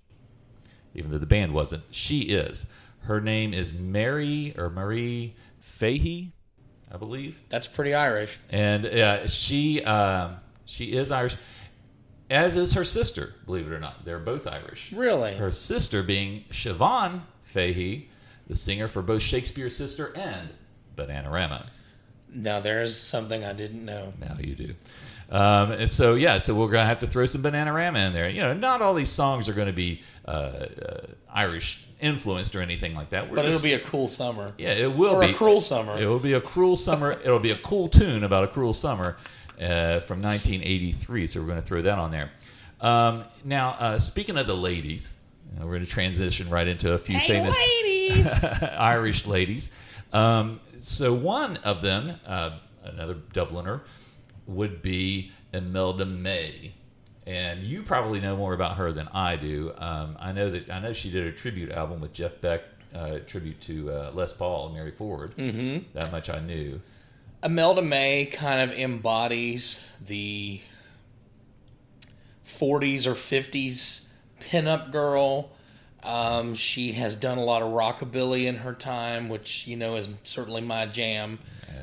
Even 0.94 1.10
though 1.10 1.18
the 1.18 1.26
band 1.26 1.52
wasn't, 1.52 1.84
she 1.90 2.22
is. 2.22 2.66
Her 3.02 3.20
name 3.20 3.54
is 3.54 3.72
Mary 3.72 4.54
or 4.58 4.70
Marie 4.70 5.34
Fahey, 5.60 6.32
I 6.92 6.96
believe 6.96 7.40
That's 7.48 7.66
pretty 7.66 7.94
Irish. 7.94 8.38
and 8.50 8.84
uh, 8.86 9.26
she 9.28 9.82
um, 9.84 10.36
she 10.64 10.92
is 10.92 11.10
Irish, 11.10 11.36
as 12.28 12.56
is 12.56 12.72
her 12.74 12.84
sister. 12.84 13.34
Believe 13.46 13.66
it 13.66 13.72
or 13.72 13.80
not, 13.80 14.04
they're 14.04 14.18
both 14.18 14.46
Irish. 14.46 14.92
Really? 14.92 15.34
Her 15.36 15.52
sister 15.52 16.02
being 16.02 16.44
Siobhan 16.50 17.22
Fahey, 17.42 18.08
the 18.46 18.56
singer 18.56 18.88
for 18.88 19.02
both 19.02 19.22
Shakespeare's 19.22 19.76
Sister 19.76 20.12
and 20.16 20.50
Bananarama. 20.96 21.66
Now 22.32 22.60
there's 22.60 22.96
something 22.96 23.44
I 23.44 23.52
didn't 23.52 23.84
know. 23.84 24.12
Now 24.20 24.36
you 24.40 24.54
do. 24.54 24.74
Um, 25.30 25.70
and 25.72 25.90
so 25.90 26.14
yeah, 26.16 26.38
so 26.38 26.54
we're 26.54 26.68
gonna 26.70 26.86
have 26.86 26.98
to 27.00 27.06
throw 27.06 27.26
some 27.26 27.42
Bananarama 27.42 28.06
in 28.08 28.12
there. 28.12 28.28
You 28.28 28.40
know, 28.40 28.52
not 28.54 28.82
all 28.82 28.94
these 28.94 29.10
songs 29.10 29.48
are 29.48 29.52
going 29.52 29.68
to 29.68 29.72
be 29.72 30.02
uh, 30.26 30.30
uh, 30.30 31.06
Irish 31.32 31.84
influenced 32.00 32.56
or 32.56 32.62
anything 32.62 32.94
like 32.94 33.10
that. 33.10 33.28
We're 33.28 33.36
But 33.36 33.44
it'll 33.46 33.60
be 33.60 33.74
a 33.74 33.78
cool 33.78 34.08
summer. 34.08 34.54
yeah, 34.58 34.70
it 34.72 34.92
will 34.92 35.14
Or 35.16 35.20
be 35.20 35.30
a 35.30 35.34
cruel 35.34 35.60
summer. 35.60 35.98
It 35.98 36.06
will 36.06 36.18
be 36.18 36.32
a 36.32 36.40
cruel 36.40 36.76
summer. 36.76 37.12
It'll 37.24 37.38
be 37.38 37.50
a 37.50 37.58
cool 37.58 37.88
tune 37.88 38.24
about 38.24 38.44
a 38.44 38.48
cruel 38.48 38.72
summer 38.74 39.18
uh, 39.60 40.00
from 40.00 40.22
1983. 40.22 41.26
So 41.26 41.40
we're 41.40 41.46
going 41.46 41.60
to 41.60 41.66
throw 41.66 41.82
that 41.82 41.98
on 41.98 42.10
there. 42.10 42.30
Um, 42.80 43.24
now, 43.44 43.76
uh, 43.78 43.98
speaking 43.98 44.38
of 44.38 44.46
the 44.46 44.56
ladies, 44.56 45.12
we're 45.58 45.66
going 45.66 45.84
to 45.84 45.86
transition 45.86 46.48
right 46.48 46.66
into 46.66 46.94
a 46.94 46.98
few 46.98 47.18
famous 47.20 47.54
ladies. 47.56 48.32
Irish 48.42 49.26
ladies. 49.26 49.70
Um, 50.12 50.58
so 50.80 51.12
one 51.12 51.56
of 51.58 51.82
them, 51.82 52.18
uh, 52.26 52.58
another 52.84 53.14
Dubliner, 53.14 53.82
would 54.46 54.82
be 54.82 55.32
Imelda 55.52 56.06
May. 56.06 56.74
And 57.26 57.62
you 57.62 57.82
probably 57.82 58.20
know 58.20 58.36
more 58.36 58.54
about 58.54 58.76
her 58.76 58.92
than 58.92 59.08
I 59.08 59.36
do. 59.36 59.72
Um, 59.78 60.16
I 60.18 60.32
know 60.32 60.50
that 60.50 60.70
I 60.70 60.80
know 60.80 60.92
she 60.92 61.10
did 61.10 61.26
a 61.26 61.32
tribute 61.32 61.70
album 61.70 62.00
with 62.00 62.12
Jeff 62.12 62.40
Beck, 62.40 62.62
uh, 62.94 63.18
tribute 63.26 63.60
to 63.62 63.90
uh, 63.90 64.10
Les 64.14 64.32
Paul 64.32 64.66
and 64.66 64.74
Mary 64.74 64.90
Ford. 64.90 65.36
Mm-hmm. 65.36 65.96
That 65.98 66.10
much 66.10 66.28
I 66.28 66.40
knew. 66.40 66.80
Imelda 67.42 67.82
May 67.82 68.26
kind 68.26 68.68
of 68.70 68.76
embodies 68.76 69.86
the 70.04 70.60
40s 72.46 73.06
or 73.06 73.12
50s 73.12 74.08
pinup 74.40 74.90
girl. 74.90 75.50
Um, 76.02 76.54
she 76.54 76.92
has 76.92 77.16
done 77.16 77.38
a 77.38 77.44
lot 77.44 77.62
of 77.62 77.72
rockabilly 77.72 78.46
in 78.46 78.56
her 78.56 78.72
time, 78.72 79.28
which 79.28 79.66
you 79.66 79.76
know 79.76 79.96
is 79.96 80.08
certainly 80.24 80.60
my 80.60 80.86
jam. 80.86 81.38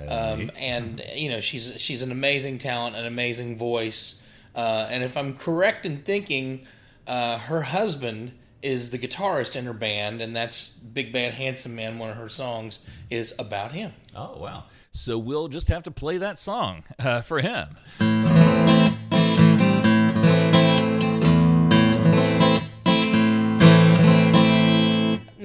Um, 0.08 0.52
and 0.58 1.02
you 1.16 1.30
know 1.30 1.42
she's 1.42 1.80
she's 1.80 2.02
an 2.02 2.12
amazing 2.12 2.58
talent, 2.58 2.96
an 2.96 3.06
amazing 3.06 3.58
voice. 3.58 4.24
Uh, 4.56 4.88
and 4.90 5.04
if 5.04 5.18
I'm 5.18 5.36
correct 5.36 5.86
in 5.86 6.00
thinking, 6.00 6.66
uh, 7.06 7.38
her 7.38 7.62
husband 7.62 8.34
is 8.62 8.90
the 8.90 8.98
guitarist 8.98 9.56
in 9.56 9.66
her 9.66 9.74
band, 9.74 10.22
and 10.22 10.36
that's 10.36 10.72
Big 10.72 11.14
Bad 11.14 11.34
Handsome 11.34 11.76
Man. 11.76 12.00
One 12.00 12.10
of 12.10 12.18
her 12.18 12.30
songs 12.30 12.80
is 13.10 13.34
about 13.40 13.72
him. 13.72 13.94
Oh 14.16 14.38
wow! 14.40 14.66
So 14.92 15.18
we'll 15.18 15.48
just 15.48 15.68
have 15.70 15.84
to 15.84 15.92
play 15.92 16.18
that 16.18 16.40
song 16.40 16.84
uh, 17.00 17.22
for 17.22 17.40
him. 17.40 18.47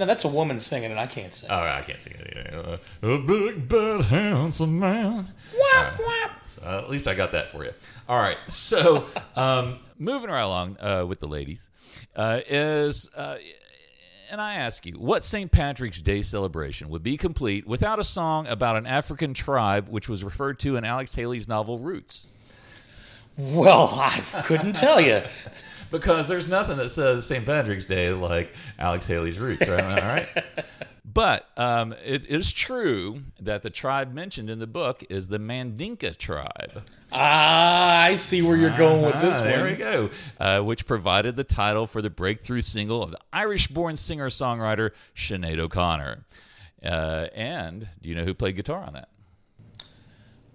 No, 0.03 0.07
that's 0.07 0.25
a 0.25 0.29
woman 0.29 0.59
singing, 0.59 0.91
and 0.91 0.99
I 0.99 1.07
can't 1.07 1.33
sing. 1.33 1.49
Oh, 1.49 1.61
I 1.61 1.81
can't 1.81 2.01
sing 2.01 2.15
it. 2.19 2.37
Either. 2.37 2.81
Uh, 3.05 3.09
a 3.09 3.19
big 3.19 3.69
bad 3.69 4.01
handsome 4.01 4.81
man. 4.81 5.33
Whap, 5.57 6.01
whap. 6.01 6.49
So, 6.49 6.63
uh, 6.67 6.79
at 6.79 6.91
least 6.91 7.07
I 7.07 7.15
got 7.15 7.31
that 7.31 7.51
for 7.51 7.65
you. 7.65 7.71
All 8.09 8.19
right. 8.19 8.37
So, 8.49 9.07
um, 9.37 9.79
moving 10.01 10.29
right 10.29 10.41
along 10.41 10.77
uh, 10.81 11.05
with 11.07 11.21
the 11.21 11.29
ladies 11.29 11.71
uh, 12.17 12.41
is, 12.49 13.09
uh, 13.15 13.37
and 14.29 14.41
I 14.41 14.55
ask 14.55 14.85
you, 14.87 14.95
what 14.95 15.23
St. 15.23 15.53
Patrick's 15.53 16.01
Day 16.01 16.23
celebration 16.23 16.89
would 16.89 17.05
be 17.05 17.17
complete 17.17 17.65
without 17.65 18.01
a 18.01 18.05
song 18.05 18.49
about 18.49 18.77
an 18.77 18.87
African 18.87 19.35
tribe 19.35 19.89
which 19.89 20.09
was 20.09 20.25
referred 20.25 20.59
to 20.61 20.75
in 20.75 20.85
Alex 20.85 21.15
Haley's 21.15 21.47
novel 21.47 21.79
Roots? 21.79 22.27
Well, 23.37 23.89
I 23.95 24.19
couldn't 24.43 24.75
tell 24.75 25.01
you. 25.01 25.23
Because 25.93 26.27
there's 26.27 26.49
nothing 26.49 26.79
that 26.79 26.89
says 26.91 27.25
St. 27.27 27.47
Patrick's 27.47 27.87
Day 27.87 28.11
like 28.11 28.53
Alex 28.79 29.07
Haley's 29.07 29.39
Roots, 29.39 29.69
right? 29.69 29.85
All 29.85 30.09
right. 30.09 30.27
But 31.05 31.47
um, 31.59 31.95
it 32.03 32.25
is 32.25 32.51
true 32.55 33.25
that 33.39 33.61
the 33.63 33.69
tribe 33.69 34.15
mentioned 34.15 34.49
in 34.49 34.61
the 34.61 34.67
book 34.67 35.05
is 35.11 35.29
the 35.29 35.39
Mandinka 35.39 36.17
tribe. 36.17 36.85
Ah, 37.13 38.01
I 38.01 38.17
see 38.17 38.41
where 38.41 38.57
you're 38.57 38.75
going 38.75 39.03
with 39.05 39.21
this 39.21 39.37
Ah, 39.37 39.41
one. 39.41 39.49
There 39.51 39.65
we 39.67 39.75
go. 39.77 40.09
Uh, 40.41 40.61
which 40.61 40.87
provided 40.87 41.37
the 41.37 41.45
title 41.45 41.87
for 41.87 42.01
the 42.01 42.09
breakthrough 42.09 42.63
single 42.63 43.03
of 43.03 43.11
the 43.11 43.19
Irish 43.31 43.69
born 43.69 43.97
singer 43.97 44.31
songwriter 44.31 44.93
Sinead 45.15 45.59
O'Connor. 45.59 46.25
Uh, 46.83 47.27
and 47.35 47.89
do 48.01 48.09
you 48.09 48.15
know 48.15 48.25
who 48.25 48.33
played 48.33 48.57
guitar 48.57 48.83
on 48.83 48.95
that? 48.95 49.09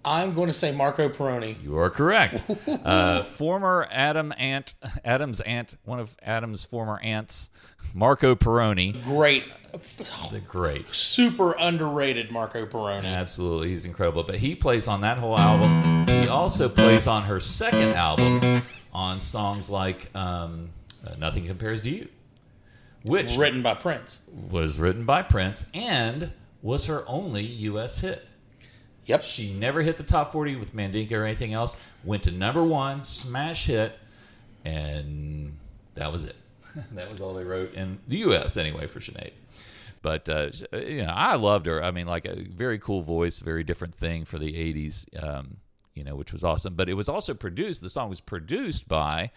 I'm 0.08 0.34
going 0.34 0.46
to 0.46 0.52
say 0.54 0.72
Marco 0.72 1.08
Pirroni. 1.10 1.62
You 1.62 1.76
are 1.78 1.90
correct. 1.90 2.42
uh, 2.84 3.22
former 3.24 3.86
Adam 3.90 4.32
Ant, 4.38 4.72
Adam's 5.04 5.40
aunt, 5.40 5.76
one 5.84 6.00
of 6.00 6.16
Adam's 6.22 6.64
former 6.64 6.98
aunts, 7.00 7.50
Marco 7.92 8.34
Pirroni. 8.34 9.02
Great, 9.04 9.44
The 9.72 10.40
great. 10.48 10.86
super 10.94 11.52
underrated 11.58 12.30
Marco 12.30 12.64
Pirroni. 12.64 13.04
Absolutely, 13.04 13.68
he's 13.68 13.84
incredible. 13.84 14.22
But 14.24 14.36
he 14.36 14.54
plays 14.54 14.88
on 14.88 15.02
that 15.02 15.18
whole 15.18 15.38
album. 15.38 16.06
He 16.08 16.26
also 16.28 16.68
plays 16.70 17.06
on 17.06 17.24
her 17.24 17.38
second 17.40 17.90
album 17.94 18.62
on 18.92 19.20
songs 19.20 19.68
like 19.68 20.14
um, 20.16 20.70
uh, 21.06 21.14
"Nothing 21.18 21.46
Compares 21.46 21.82
to 21.82 21.90
You," 21.90 22.08
which 23.04 23.36
Written 23.36 23.60
by 23.62 23.74
Prince. 23.74 24.20
was 24.50 24.78
written 24.78 25.04
by 25.04 25.22
Prince 25.22 25.70
and 25.74 26.32
was 26.62 26.86
her 26.86 27.04
only 27.06 27.44
U.S. 27.44 28.00
hit. 28.00 28.26
Yep. 29.08 29.24
She 29.24 29.52
never 29.54 29.80
hit 29.82 29.96
the 29.96 30.02
top 30.02 30.32
40 30.32 30.56
with 30.56 30.76
Mandinka 30.76 31.12
or 31.12 31.24
anything 31.24 31.54
else. 31.54 31.76
Went 32.04 32.22
to 32.24 32.30
number 32.30 32.62
one, 32.62 33.04
smash 33.04 33.66
hit, 33.66 33.98
and 34.64 35.56
that 35.94 36.12
was 36.12 36.24
it. 36.24 36.36
that 36.92 37.10
was 37.10 37.20
all 37.20 37.32
they 37.34 37.44
wrote 37.44 37.72
in 37.72 37.98
the 38.06 38.18
U.S. 38.18 38.56
anyway 38.58 38.86
for 38.86 39.00
Sinead. 39.00 39.32
But 40.02 40.28
uh, 40.28 40.50
you 40.72 41.02
know, 41.02 41.12
I 41.12 41.36
loved 41.36 41.66
her. 41.66 41.82
I 41.82 41.90
mean, 41.90 42.06
like 42.06 42.26
a 42.26 42.36
very 42.36 42.78
cool 42.78 43.02
voice, 43.02 43.40
very 43.40 43.64
different 43.64 43.94
thing 43.94 44.24
for 44.24 44.38
the 44.38 44.52
'80s. 44.52 45.06
Um, 45.20 45.56
you 45.94 46.04
know, 46.04 46.14
which 46.14 46.32
was 46.32 46.44
awesome. 46.44 46.74
But 46.74 46.88
it 46.88 46.94
was 46.94 47.08
also 47.08 47.34
produced. 47.34 47.80
The 47.80 47.90
song 47.90 48.08
was 48.08 48.20
produced 48.20 48.88
by 48.88 49.32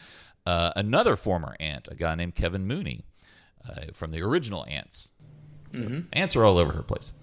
uh, 0.46 0.72
another 0.76 1.16
former 1.16 1.56
Ant, 1.60 1.88
a 1.90 1.96
guy 1.96 2.14
named 2.14 2.36
Kevin 2.36 2.68
Mooney 2.68 3.06
uh, 3.68 3.86
from 3.94 4.12
the 4.12 4.22
original 4.22 4.66
Ants. 4.68 5.12
So, 5.74 6.04
Ants 6.14 6.36
are 6.36 6.44
all 6.44 6.58
over 6.58 6.74
her 6.74 6.84
place. 6.84 7.14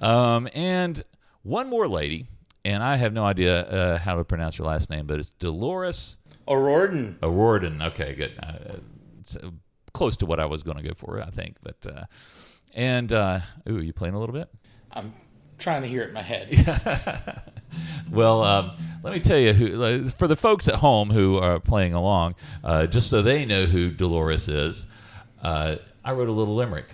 Um, 0.00 0.48
and 0.54 1.02
one 1.46 1.68
more 1.68 1.88
lady, 1.88 2.26
and 2.64 2.82
I 2.82 2.96
have 2.96 3.12
no 3.12 3.24
idea 3.24 3.62
uh, 3.62 3.98
how 3.98 4.16
to 4.16 4.24
pronounce 4.24 4.56
her 4.56 4.64
last 4.64 4.90
name, 4.90 5.06
but 5.06 5.18
it's 5.18 5.30
Dolores 5.30 6.18
O'Riordan. 6.48 7.18
O'Riordan. 7.22 7.82
Okay, 7.82 8.14
good. 8.14 8.32
Uh, 8.42 8.76
it's 9.20 9.36
uh, 9.36 9.50
close 9.92 10.16
to 10.18 10.26
what 10.26 10.40
I 10.40 10.46
was 10.46 10.62
going 10.62 10.76
to 10.76 10.82
go 10.82 10.94
for, 10.94 11.20
I 11.20 11.30
think. 11.30 11.56
But 11.62 11.86
uh, 11.86 12.04
and 12.74 13.12
uh, 13.12 13.40
ooh, 13.68 13.80
you 13.80 13.92
playing 13.92 14.14
a 14.14 14.18
little 14.18 14.34
bit? 14.34 14.48
I'm 14.92 15.14
trying 15.58 15.82
to 15.82 15.88
hear 15.88 16.02
it 16.02 16.08
in 16.08 16.14
my 16.14 16.22
head. 16.22 17.42
Well, 18.10 18.42
um, 18.42 18.72
let 19.02 19.12
me 19.12 19.20
tell 19.20 19.38
you 19.38 19.52
who 19.52 19.82
uh, 19.82 20.08
for 20.10 20.28
the 20.28 20.36
folks 20.36 20.68
at 20.68 20.76
home 20.76 21.10
who 21.10 21.38
are 21.38 21.60
playing 21.60 21.94
along, 21.94 22.34
uh, 22.64 22.86
just 22.86 23.10
so 23.10 23.22
they 23.22 23.44
know 23.44 23.66
who 23.66 23.90
Dolores 23.90 24.48
is. 24.48 24.86
Uh, 25.42 25.76
I 26.04 26.12
wrote 26.12 26.28
a 26.28 26.32
little 26.32 26.54
limerick 26.54 26.86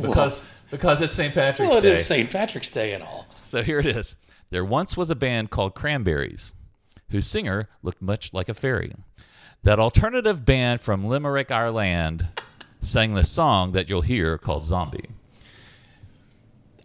because 0.00 0.48
because 0.70 1.00
it's 1.00 1.14
St. 1.14 1.34
Patrick's 1.34 1.68
well, 1.68 1.78
it 1.78 1.82
Day. 1.82 1.90
is 1.90 2.06
St. 2.06 2.30
Patrick's 2.30 2.68
Day 2.68 2.92
and 2.92 3.02
all. 3.02 3.26
So 3.50 3.64
here 3.64 3.80
it 3.80 3.86
is. 3.86 4.14
There 4.50 4.64
once 4.64 4.96
was 4.96 5.10
a 5.10 5.16
band 5.16 5.50
called 5.50 5.74
Cranberries, 5.74 6.54
whose 7.08 7.26
singer 7.26 7.68
looked 7.82 8.00
much 8.00 8.32
like 8.32 8.48
a 8.48 8.54
fairy. 8.54 8.94
That 9.64 9.80
alternative 9.80 10.44
band 10.44 10.80
from 10.80 11.04
Limerick, 11.04 11.50
Ireland, 11.50 12.28
sang 12.80 13.14
the 13.14 13.24
song 13.24 13.72
that 13.72 13.90
you'll 13.90 14.02
hear 14.02 14.38
called 14.38 14.64
Zombie. 14.64 15.10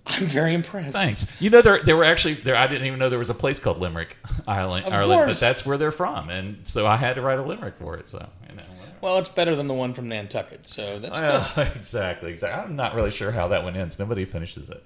I'm 0.08 0.26
very 0.26 0.56
impressed. 0.56 0.98
Thanks. 0.98 1.28
You 1.40 1.52
know, 1.52 1.62
there, 1.62 1.84
there 1.84 1.96
were 1.96 2.04
actually 2.04 2.34
there. 2.34 2.56
I 2.56 2.66
didn't 2.66 2.88
even 2.88 2.98
know 2.98 3.10
there 3.10 3.20
was 3.20 3.30
a 3.30 3.36
place 3.36 3.60
called 3.60 3.78
Limerick, 3.78 4.18
Ireland, 4.48 4.88
Of 4.88 4.94
Ireland, 4.94 5.28
but 5.28 5.40
that's 5.40 5.68
where 5.68 5.78
they're 5.78 5.92
from, 5.92 6.30
and 6.30 6.68
so 6.68 6.88
I 6.88 6.96
had 6.98 7.14
to 7.16 7.22
write 7.22 7.38
a 7.38 7.44
limerick 7.44 7.76
for 7.80 7.96
it. 7.96 8.10
So 8.10 8.28
you 8.50 8.56
know, 8.56 8.64
whatever. 8.64 8.98
Well, 9.02 9.18
it's 9.20 9.30
better 9.30 9.56
than 9.56 9.68
the 9.68 9.74
one 9.76 9.94
from 9.94 10.08
Nantucket, 10.10 10.68
so 10.68 10.98
that's 10.98 11.20
good. 11.20 11.72
Exactly, 11.76 12.32
exactly. 12.32 12.64
I'm 12.64 12.76
not 12.76 12.96
really 12.96 13.12
sure 13.12 13.32
how 13.32 13.50
that 13.50 13.64
one 13.64 13.76
ends. 13.76 14.00
Nobody 14.00 14.26
finishes 14.26 14.72
it. 14.72 14.84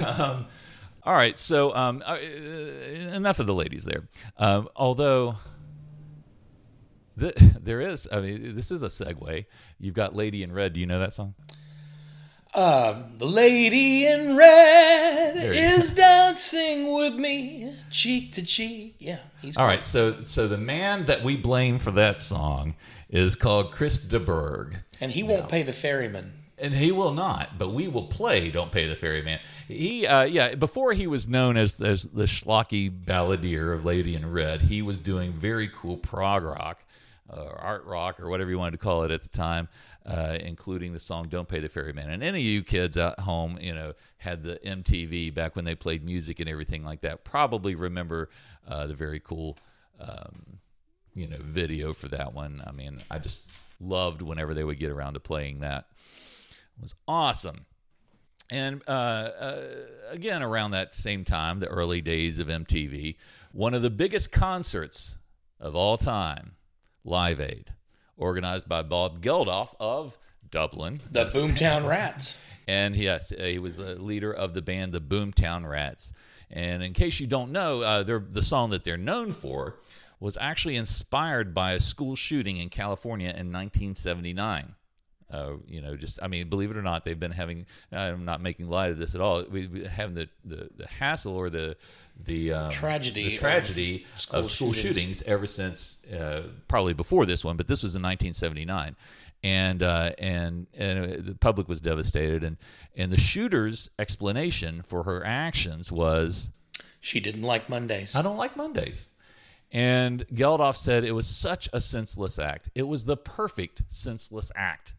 um, 0.04 0.46
all 1.04 1.14
right, 1.14 1.38
so 1.38 1.74
um, 1.74 2.02
uh, 2.06 2.16
enough 2.16 3.38
of 3.40 3.46
the 3.46 3.54
ladies 3.54 3.84
there. 3.84 4.08
Um, 4.38 4.68
although 4.76 5.34
th- 7.18 7.34
there 7.60 7.80
is, 7.80 8.08
I 8.12 8.20
mean, 8.20 8.54
this 8.54 8.70
is 8.70 8.82
a 8.82 8.88
segue. 8.88 9.44
You've 9.80 9.94
got 9.94 10.14
"Lady 10.14 10.42
in 10.42 10.52
Red." 10.52 10.72
Do 10.74 10.80
you 10.80 10.86
know 10.86 10.98
that 10.98 11.12
song? 11.12 11.34
Uh, 12.54 13.04
the 13.16 13.24
lady 13.24 14.06
in 14.06 14.36
red 14.36 15.36
is 15.38 15.92
dancing 15.92 16.92
with 16.94 17.14
me, 17.14 17.74
cheek 17.90 18.30
to 18.32 18.44
cheek. 18.44 18.94
Yeah, 18.98 19.20
he's 19.40 19.56
All 19.56 19.64
great. 19.66 19.76
right, 19.76 19.84
so 19.86 20.22
so 20.24 20.46
the 20.46 20.58
man 20.58 21.06
that 21.06 21.22
we 21.22 21.34
blame 21.36 21.78
for 21.78 21.92
that 21.92 22.20
song 22.20 22.74
is 23.08 23.36
called 23.36 23.72
Chris 23.72 24.02
de 24.04 24.20
Burgh. 24.20 24.76
and 25.00 25.12
he 25.12 25.22
won't 25.22 25.48
pay 25.48 25.62
the 25.62 25.72
ferryman. 25.72 26.34
And 26.62 26.72
he 26.72 26.92
will 26.92 27.12
not, 27.12 27.58
but 27.58 27.70
we 27.70 27.88
will 27.88 28.06
play 28.06 28.50
"Don't 28.50 28.70
Pay 28.70 28.88
the 28.88 28.94
Ferryman." 28.94 29.40
He, 29.66 30.06
uh, 30.06 30.22
yeah, 30.22 30.54
before 30.54 30.92
he 30.92 31.08
was 31.08 31.28
known 31.28 31.56
as 31.56 31.80
as 31.80 32.04
the 32.04 32.24
schlocky 32.24 32.88
balladeer 32.88 33.74
of 33.74 33.84
Lady 33.84 34.14
in 34.14 34.30
Red, 34.30 34.60
he 34.62 34.80
was 34.80 34.98
doing 34.98 35.32
very 35.32 35.68
cool 35.68 35.96
prog 35.96 36.44
rock, 36.44 36.84
uh, 37.28 37.42
or 37.42 37.58
art 37.58 37.84
rock, 37.84 38.20
or 38.20 38.28
whatever 38.28 38.48
you 38.48 38.58
wanted 38.58 38.72
to 38.72 38.78
call 38.78 39.02
it 39.02 39.10
at 39.10 39.22
the 39.24 39.28
time, 39.28 39.68
uh, 40.06 40.38
including 40.40 40.92
the 40.92 41.00
song 41.00 41.26
"Don't 41.28 41.48
Pay 41.48 41.58
the 41.58 41.68
Ferryman." 41.68 42.10
And 42.10 42.22
any 42.22 42.38
of 42.38 42.44
you 42.44 42.62
kids 42.62 42.96
at 42.96 43.18
home, 43.18 43.58
you 43.60 43.74
know, 43.74 43.94
had 44.18 44.44
the 44.44 44.60
MTV 44.64 45.34
back 45.34 45.56
when 45.56 45.64
they 45.64 45.74
played 45.74 46.04
music 46.04 46.38
and 46.38 46.48
everything 46.48 46.84
like 46.84 47.00
that, 47.00 47.24
probably 47.24 47.74
remember 47.74 48.30
uh, 48.68 48.86
the 48.86 48.94
very 48.94 49.18
cool 49.18 49.58
um, 49.98 50.60
you 51.14 51.26
know 51.26 51.38
video 51.40 51.92
for 51.92 52.08
that 52.08 52.34
one. 52.34 52.62
I 52.64 52.70
mean, 52.70 52.98
I 53.10 53.18
just 53.18 53.42
loved 53.80 54.22
whenever 54.22 54.54
they 54.54 54.64
would 54.64 54.78
get 54.78 54.90
around 54.90 55.14
to 55.14 55.20
playing 55.20 55.60
that. 55.60 55.86
Was 56.80 56.94
awesome. 57.06 57.66
And 58.50 58.82
uh, 58.86 58.90
uh, 58.90 59.62
again, 60.10 60.42
around 60.42 60.72
that 60.72 60.94
same 60.94 61.24
time, 61.24 61.60
the 61.60 61.68
early 61.68 62.00
days 62.00 62.38
of 62.38 62.48
MTV, 62.48 63.16
one 63.52 63.72
of 63.72 63.82
the 63.82 63.90
biggest 63.90 64.32
concerts 64.32 65.16
of 65.60 65.74
all 65.74 65.96
time, 65.96 66.56
Live 67.04 67.40
Aid, 67.40 67.72
organized 68.16 68.68
by 68.68 68.82
Bob 68.82 69.22
Geldof 69.22 69.74
of 69.80 70.18
Dublin. 70.50 71.00
The 71.10 71.26
Boomtown 71.26 71.86
Rats. 71.88 72.40
And 72.68 72.94
yes, 72.94 73.30
he 73.30 73.58
was 73.58 73.76
the 73.76 73.94
leader 73.94 74.32
of 74.32 74.54
the 74.54 74.62
band, 74.62 74.92
the 74.92 75.00
Boomtown 75.00 75.68
Rats. 75.68 76.12
And 76.50 76.82
in 76.82 76.92
case 76.92 77.18
you 77.18 77.26
don't 77.26 77.50
know, 77.52 77.80
uh, 77.80 78.02
the 78.02 78.42
song 78.42 78.70
that 78.70 78.84
they're 78.84 78.98
known 78.98 79.32
for 79.32 79.78
was 80.20 80.36
actually 80.40 80.76
inspired 80.76 81.54
by 81.54 81.72
a 81.72 81.80
school 81.80 82.14
shooting 82.14 82.58
in 82.58 82.68
California 82.68 83.28
in 83.28 83.50
1979. 83.50 84.74
Uh, 85.32 85.54
you 85.66 85.80
know, 85.80 85.96
just 85.96 86.18
I 86.22 86.28
mean, 86.28 86.48
believe 86.48 86.70
it 86.70 86.76
or 86.76 86.82
not, 86.82 87.04
they've 87.04 87.18
been 87.18 87.32
having. 87.32 87.64
I'm 87.90 88.24
not 88.24 88.42
making 88.42 88.68
light 88.68 88.90
of 88.90 88.98
this 88.98 89.14
at 89.14 89.20
all. 89.20 89.44
We, 89.50 89.66
we 89.66 89.84
having 89.84 90.14
the, 90.14 90.28
the, 90.44 90.68
the 90.76 90.86
hassle 90.86 91.34
or 91.34 91.48
the 91.48 91.76
the 92.26 92.52
um, 92.52 92.70
tragedy 92.70 93.30
the 93.30 93.36
tragedy 93.36 94.06
of 94.14 94.20
school, 94.20 94.40
of 94.40 94.46
school 94.46 94.72
shootings. 94.72 94.96
shootings. 94.96 95.22
ever 95.22 95.46
since 95.46 96.04
uh, 96.10 96.48
probably 96.68 96.92
before 96.92 97.24
this 97.24 97.44
one, 97.44 97.56
but 97.56 97.66
this 97.66 97.82
was 97.82 97.94
in 97.94 98.02
1979. 98.02 98.94
And 99.44 99.82
uh, 99.82 100.12
and 100.18 100.68
and 100.74 101.26
the 101.26 101.34
public 101.34 101.68
was 101.68 101.80
devastated, 101.80 102.44
and 102.44 102.58
and 102.94 103.10
the 103.10 103.18
shooter's 103.18 103.90
explanation 103.98 104.82
for 104.86 105.02
her 105.02 105.26
actions 105.26 105.90
was, 105.90 106.50
She 107.00 107.18
didn't 107.18 107.42
like 107.42 107.68
Mondays. 107.68 108.14
"I 108.14 108.22
don't 108.22 108.36
like 108.36 108.56
Mondays." 108.56 109.08
And 109.72 110.24
Geldof 110.28 110.76
said 110.76 111.02
it 111.02 111.12
was 111.12 111.26
such 111.26 111.68
a 111.72 111.80
senseless 111.80 112.38
act. 112.38 112.68
It 112.74 112.86
was 112.86 113.06
the 113.06 113.16
perfect 113.16 113.82
senseless 113.88 114.52
act. 114.54 114.94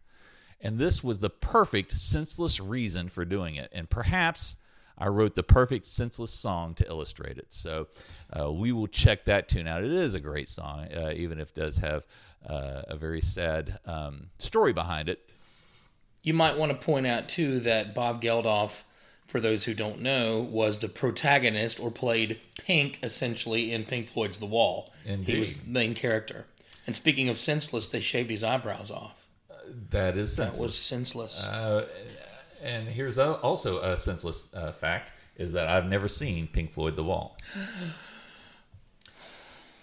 And 0.64 0.80
this 0.80 1.04
was 1.04 1.20
the 1.20 1.30
perfect 1.30 1.92
senseless 1.98 2.60
reason 2.60 3.10
for 3.10 3.26
doing 3.26 3.56
it. 3.56 3.70
And 3.74 3.90
perhaps 3.90 4.56
I 4.98 5.08
wrote 5.08 5.36
the 5.36 5.44
perfect 5.44 5.86
senseless 5.86 6.32
song 6.32 6.74
to 6.76 6.88
illustrate 6.88 7.38
it. 7.38 7.52
So 7.52 7.88
uh, 8.32 8.52
we 8.52 8.72
will 8.72 8.88
check 8.88 9.26
that 9.26 9.50
tune 9.50 9.68
out. 9.68 9.84
It 9.84 9.92
is 9.92 10.14
a 10.14 10.20
great 10.20 10.48
song, 10.48 10.88
uh, 10.94 11.12
even 11.16 11.40
if 11.40 11.50
it 11.50 11.56
does 11.56 11.78
have 11.78 12.06
uh, 12.48 12.84
a 12.88 12.96
very 12.96 13.22
sad 13.22 13.80
um, 13.86 14.30
story 14.38 14.72
behind 14.72 15.10
it. 15.10 15.30
You 16.22 16.34
might 16.34 16.58
want 16.58 16.72
to 16.72 16.86
point 16.86 17.06
out 17.06 17.28
too 17.28 17.60
that 17.60 17.94
Bob 17.94 18.22
Geldof, 18.22 18.84
for 19.28 19.42
those 19.42 19.66
who 19.66 19.74
don't 19.74 20.00
know, 20.00 20.40
was 20.40 20.80
the 20.80 20.88
protagonist 20.88 21.80
or 21.82 21.92
played 21.92 22.40
Pink 22.58 23.00
essentially 23.04 23.74
in 23.74 23.84
Pink 23.84 24.08
Floyd's 24.08 24.38
The 24.38 24.46
Wall. 24.46 24.94
Indeed. 25.06 25.34
He 25.34 25.40
was 25.40 25.56
the 25.56 25.70
main 25.70 25.94
character. 25.94 26.46
And 26.88 26.96
speaking 26.96 27.28
of 27.28 27.38
senseless, 27.38 27.88
they 27.90 28.00
shaved 28.00 28.30
his 28.30 28.44
eyebrows 28.44 28.90
off. 28.92 29.23
That 29.90 30.18
is 30.18 30.34
senseless. 30.34 30.58
That 30.58 30.64
was 30.64 30.78
senseless. 30.78 31.44
Uh, 31.46 31.88
and 32.62 32.88
here's 32.88 33.18
a, 33.18 33.34
also 33.38 33.82
a 33.82 33.98
senseless 33.98 34.54
uh, 34.56 34.72
fact 34.72 35.12
is 35.36 35.54
that 35.54 35.68
I've 35.68 35.86
never 35.86 36.08
seen 36.08 36.48
Pink 36.48 36.72
Floyd 36.72 36.96
The 36.96 37.04
Wall. 37.04 37.38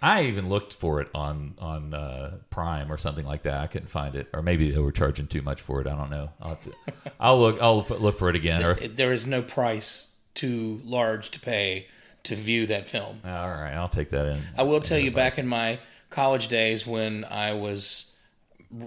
I 0.02 0.22
even 0.24 0.48
looked 0.48 0.74
for 0.74 1.00
it 1.00 1.08
on 1.14 1.54
on 1.58 1.92
uh, 1.92 2.38
Prime 2.48 2.90
or 2.90 2.96
something 2.96 3.26
like 3.26 3.42
that. 3.42 3.60
I 3.60 3.66
couldn't 3.66 3.88
find 3.88 4.14
it, 4.14 4.28
or 4.32 4.42
maybe 4.42 4.70
they 4.70 4.78
were 4.78 4.92
charging 4.92 5.26
too 5.26 5.42
much 5.42 5.60
for 5.60 5.80
it. 5.82 5.86
I 5.86 5.94
don't 5.94 6.10
know. 6.10 6.30
I'll, 6.40 6.48
have 6.50 6.62
to, 6.62 6.72
I'll 7.20 7.38
look. 7.38 7.58
I'll 7.60 7.82
look 7.98 8.16
for 8.16 8.30
it 8.30 8.36
again. 8.36 8.64
Or 8.64 8.70
if, 8.70 8.96
there 8.96 9.12
is 9.12 9.26
no 9.26 9.42
price 9.42 10.14
too 10.34 10.80
large 10.84 11.30
to 11.32 11.40
pay 11.40 11.86
to 12.22 12.34
view 12.34 12.66
that 12.66 12.88
film. 12.88 13.20
all 13.24 13.30
right, 13.30 13.74
I'll 13.74 13.88
take 13.88 14.10
that 14.10 14.26
in. 14.26 14.42
I 14.56 14.62
will 14.62 14.80
tell 14.80 14.98
you, 14.98 15.10
back 15.10 15.38
in 15.38 15.46
my 15.46 15.78
college 16.08 16.48
days 16.48 16.86
when 16.86 17.24
I 17.24 17.52
was 17.52 18.16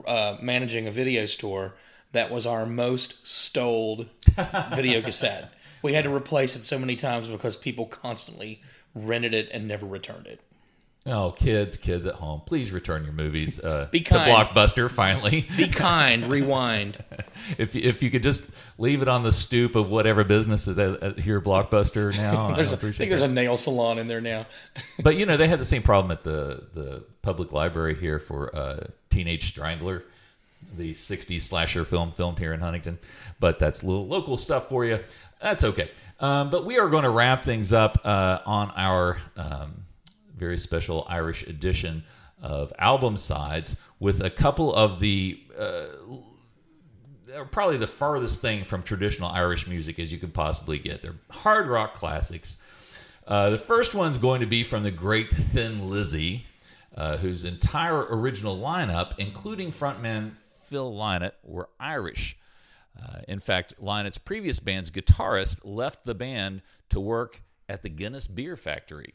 uh, 0.05 0.37
managing 0.41 0.87
a 0.87 0.91
video 0.91 1.25
store, 1.25 1.75
that 2.13 2.31
was 2.31 2.45
our 2.45 2.65
most 2.65 3.27
stoled 3.27 4.07
video 4.75 5.01
cassette. 5.01 5.51
We 5.81 5.93
had 5.93 6.05
to 6.05 6.13
replace 6.13 6.55
it 6.55 6.63
so 6.63 6.79
many 6.79 6.95
times 6.95 7.27
because 7.27 7.57
people 7.57 7.85
constantly 7.87 8.61
rented 8.95 9.33
it 9.33 9.49
and 9.51 9.67
never 9.67 9.85
returned 9.85 10.27
it. 10.27 10.39
Oh, 11.05 11.31
kids, 11.31 11.75
kids 11.75 12.05
at 12.05 12.15
home, 12.15 12.41
please 12.45 12.71
return 12.71 13.03
your 13.03 13.11
movies 13.11 13.59
uh, 13.59 13.89
Be 13.91 13.99
to. 13.99 14.31
Blockbuster. 14.31 14.89
Finally, 14.89 15.49
Be 15.57 15.67
kind, 15.67 16.27
rewind. 16.27 17.03
if 17.57 17.75
if 17.75 18.01
you 18.01 18.09
could 18.09 18.23
just 18.23 18.49
leave 18.77 19.01
it 19.01 19.09
on 19.09 19.21
the 19.23 19.33
stoop 19.33 19.75
of 19.75 19.89
whatever 19.89 20.23
business 20.23 20.65
is 20.65 20.77
at, 20.77 21.03
at 21.03 21.19
here, 21.19 21.41
Blockbuster 21.41 22.15
now. 22.15 22.47
I 22.55 22.55
a, 22.71 22.71
I 22.71 22.75
appreciate 22.75 22.97
think 22.99 23.09
there's 23.09 23.19
that. 23.21 23.29
a 23.29 23.33
nail 23.33 23.57
salon 23.57 23.99
in 23.99 24.07
there 24.07 24.21
now. 24.21 24.45
But 25.03 25.17
you 25.17 25.25
know, 25.25 25.35
they 25.35 25.47
had 25.49 25.59
the 25.59 25.65
same 25.65 25.81
problem 25.81 26.11
at 26.11 26.23
the 26.23 26.67
the 26.73 27.03
public 27.21 27.51
library 27.51 27.95
here 27.95 28.19
for 28.19 28.55
uh, 28.55 28.87
Teenage 29.09 29.49
Strangler, 29.49 30.03
the 30.77 30.93
'60s 30.93 31.41
slasher 31.41 31.83
film 31.83 32.13
filmed 32.13 32.39
here 32.39 32.53
in 32.53 32.61
Huntington. 32.61 32.97
But 33.41 33.59
that's 33.59 33.83
little 33.83 34.07
local 34.07 34.37
stuff 34.37 34.69
for 34.69 34.85
you. 34.85 34.99
That's 35.41 35.65
okay. 35.65 35.91
Um, 36.21 36.49
but 36.49 36.63
we 36.65 36.79
are 36.79 36.87
going 36.87 37.03
to 37.03 37.09
wrap 37.09 37.43
things 37.43 37.73
up 37.73 37.99
uh, 38.05 38.39
on 38.45 38.71
our 38.77 39.17
um, 39.35 39.82
very 40.43 40.57
special 40.57 41.05
Irish 41.09 41.47
edition 41.47 42.03
of 42.41 42.73
album 42.77 43.15
sides 43.15 43.77
with 43.99 44.21
a 44.21 44.29
couple 44.29 44.73
of 44.75 44.99
the 44.99 45.41
uh, 45.57 45.85
probably 47.51 47.77
the 47.77 47.87
farthest 47.87 48.41
thing 48.41 48.65
from 48.65 48.83
traditional 48.83 49.29
Irish 49.29 49.67
music 49.67 49.99
as 49.99 50.11
you 50.11 50.19
could 50.19 50.33
possibly 50.33 50.77
get. 50.77 51.01
They're 51.01 51.15
hard 51.29 51.67
rock 51.67 51.93
classics. 51.95 52.57
Uh, 53.25 53.51
the 53.51 53.57
first 53.57 53.95
one's 53.95 54.17
going 54.17 54.41
to 54.41 54.45
be 54.45 54.63
from 54.63 54.83
the 54.83 54.91
great 54.91 55.31
Thin 55.31 55.89
Lizzy, 55.89 56.45
uh, 56.95 57.17
whose 57.17 57.45
entire 57.45 58.05
original 58.09 58.57
lineup, 58.57 59.13
including 59.17 59.71
frontman 59.71 60.33
Phil 60.65 60.91
Lynott, 60.91 61.31
were 61.43 61.69
Irish. 61.79 62.37
Uh, 63.01 63.19
in 63.27 63.39
fact, 63.39 63.73
Lynott's 63.81 64.17
previous 64.17 64.59
band's 64.59 64.91
guitarist 64.91 65.61
left 65.63 66.05
the 66.05 66.13
band 66.13 66.61
to 66.89 66.99
work 66.99 67.41
at 67.69 67.81
the 67.81 67.89
Guinness 67.89 68.27
Beer 68.27 68.57
Factory. 68.57 69.13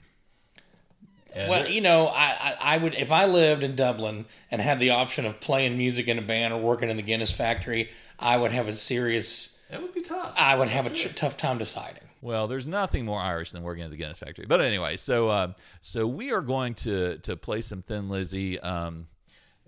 And 1.35 1.51
Well, 1.51 1.69
you 1.69 1.81
know, 1.81 2.07
I, 2.07 2.27
I, 2.41 2.57
I 2.61 2.79
would 2.79 2.95
if 2.95 3.12
I 3.12 3.27
lived 3.27 3.62
in 3.64 3.77
Dublin 3.77 4.27
and 4.51 4.62
had 4.62 4.81
the 4.81 4.91
option 4.91 5.27
of 5.27 5.41
playing 5.41 5.77
music 5.77 6.09
in 6.09 6.19
a 6.19 6.23
band 6.23 6.55
or 6.55 6.61
working 6.61 6.91
in 6.91 6.97
the 6.97 7.03
Guinness 7.03 7.31
factory, 7.33 7.91
I 8.19 8.37
would 8.37 8.53
have 8.53 8.69
a 8.69 8.73
serious. 8.73 9.59
that 9.71 9.83
would 9.83 9.95
be 9.95 10.01
tough. 10.01 10.35
I 10.37 10.57
would 10.57 10.69
have 10.69 10.87
a 10.87 10.91
tough 10.91 11.37
time 11.37 11.59
deciding. 11.59 12.03
Well, 12.21 12.49
there's 12.49 12.67
nothing 12.67 13.05
more 13.05 13.21
Irish 13.21 13.53
than 13.53 13.62
working 13.62 13.85
at 13.85 13.91
the 13.91 13.97
Guinness 13.97 14.19
factory. 14.19 14.47
But 14.47 14.61
anyway, 14.61 14.97
so 14.97 15.29
uh, 15.29 15.53
so 15.83 16.07
we 16.07 16.33
are 16.33 16.41
going 16.41 16.75
to 16.75 17.19
to 17.19 17.37
play 17.37 17.61
some 17.61 17.83
Thin 17.83 18.09
Lizzy. 18.09 18.59
Um, 18.59 19.07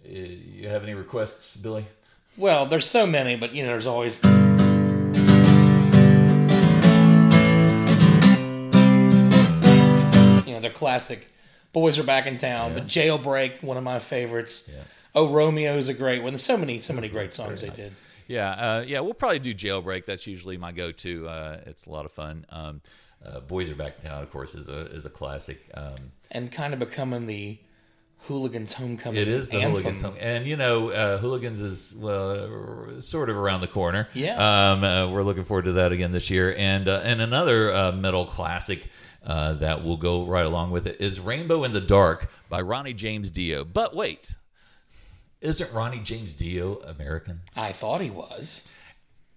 you 0.05 0.69
have 0.69 0.83
any 0.83 0.95
requests, 0.95 1.57
Billy? 1.57 1.87
Well, 2.37 2.65
there's 2.67 2.87
so 2.87 3.07
many, 3.07 3.37
but 3.37 3.55
you 3.55 3.63
know, 3.63 3.69
there's 3.69 3.87
always. 3.87 4.21
You 10.47 10.55
know, 10.55 10.61
they're 10.61 10.71
classic. 10.71 11.29
Boys 11.73 11.99
are 11.99 12.03
back 12.05 12.27
in 12.27 12.37
town. 12.37 12.75
but 12.75 12.87
Jailbreak, 12.87 13.63
one 13.63 13.77
of 13.77 13.85
my 13.85 13.99
favorites. 13.99 14.71
Oh, 15.15 15.29
Romeo's 15.29 15.89
a 15.89 15.95
great 15.95 16.23
one. 16.23 16.37
So 16.39 16.57
many, 16.57 16.81
so 16.81 16.93
many 16.95 17.09
great 17.17 17.35
songs 17.35 17.63
they 17.63 17.71
did. 17.71 17.93
Yeah, 18.27 18.51
uh, 18.51 18.85
yeah. 18.87 19.01
We'll 19.01 19.15
probably 19.15 19.41
do 19.41 19.55
Jailbreak. 19.55 20.07
That's 20.07 20.27
usually 20.27 20.57
my 20.57 20.71
go-to. 20.73 21.29
Uh, 21.29 21.61
it's 21.67 21.87
a 21.87 21.91
lot 21.91 22.05
of 22.05 22.13
fun. 22.13 22.47
Um, 22.51 22.81
uh, 23.25 23.41
Boys 23.41 23.69
are 23.71 23.75
back 23.75 23.97
in 24.03 24.09
Town, 24.09 24.23
of 24.23 24.31
course, 24.31 24.55
is 24.55 24.69
a 24.69 24.87
is 24.93 25.05
a 25.05 25.11
classic. 25.11 25.61
Um, 25.75 26.13
And 26.31 26.51
kind 26.53 26.73
of 26.73 26.79
becoming 26.79 27.27
the 27.27 27.59
Hooligans 28.29 28.75
Homecoming 28.75 29.21
it 29.21 29.29
is 29.29 29.49
the 29.49 29.57
anthem. 29.57 29.71
Hooligans, 29.73 30.01
song. 30.01 30.17
and 30.21 30.47
you 30.47 30.57
know, 30.57 30.91
uh, 30.91 31.19
Hooligans 31.19 31.61
is 31.61 31.95
well, 31.99 33.01
sort 33.01 33.31
of 33.31 33.37
around 33.37 33.63
the 33.63 33.67
corner. 33.67 34.09
Yeah. 34.15 34.73
um, 34.73 34.85
uh, 34.85 35.09
we're 35.11 35.23
looking 35.23 35.45
forward 35.45 35.65
to 35.65 35.73
that 35.73 35.91
again 35.93 36.13
this 36.13 36.31
year, 36.31 36.55
and 36.57 36.87
uh, 36.89 37.01
and 37.03 37.21
another 37.21 37.75
uh, 37.75 37.93
metal 37.93 38.27
classic. 38.27 38.85
Uh, 39.23 39.53
that 39.53 39.85
will 39.85 39.99
go 39.99 40.25
right 40.25 40.47
along 40.47 40.71
with 40.71 40.87
it 40.87 40.99
is 40.99 41.21
Rainbow 41.21 41.63
in 41.65 41.75
the 41.75 41.81
Dark 41.81 42.31
by 42.49 42.61
Ronnie 42.63 42.95
James 42.95 43.31
Dio. 43.31 43.65
But 43.65 43.95
wait, 43.95 44.35
isn't 45.43 45.73
Ronnie 45.73 46.01
James 46.01 46.33
Dio 46.33 46.77
American? 46.77 47.43
I 47.55 47.73
thought 47.73 48.01
he 48.01 48.09
was. 48.09 48.67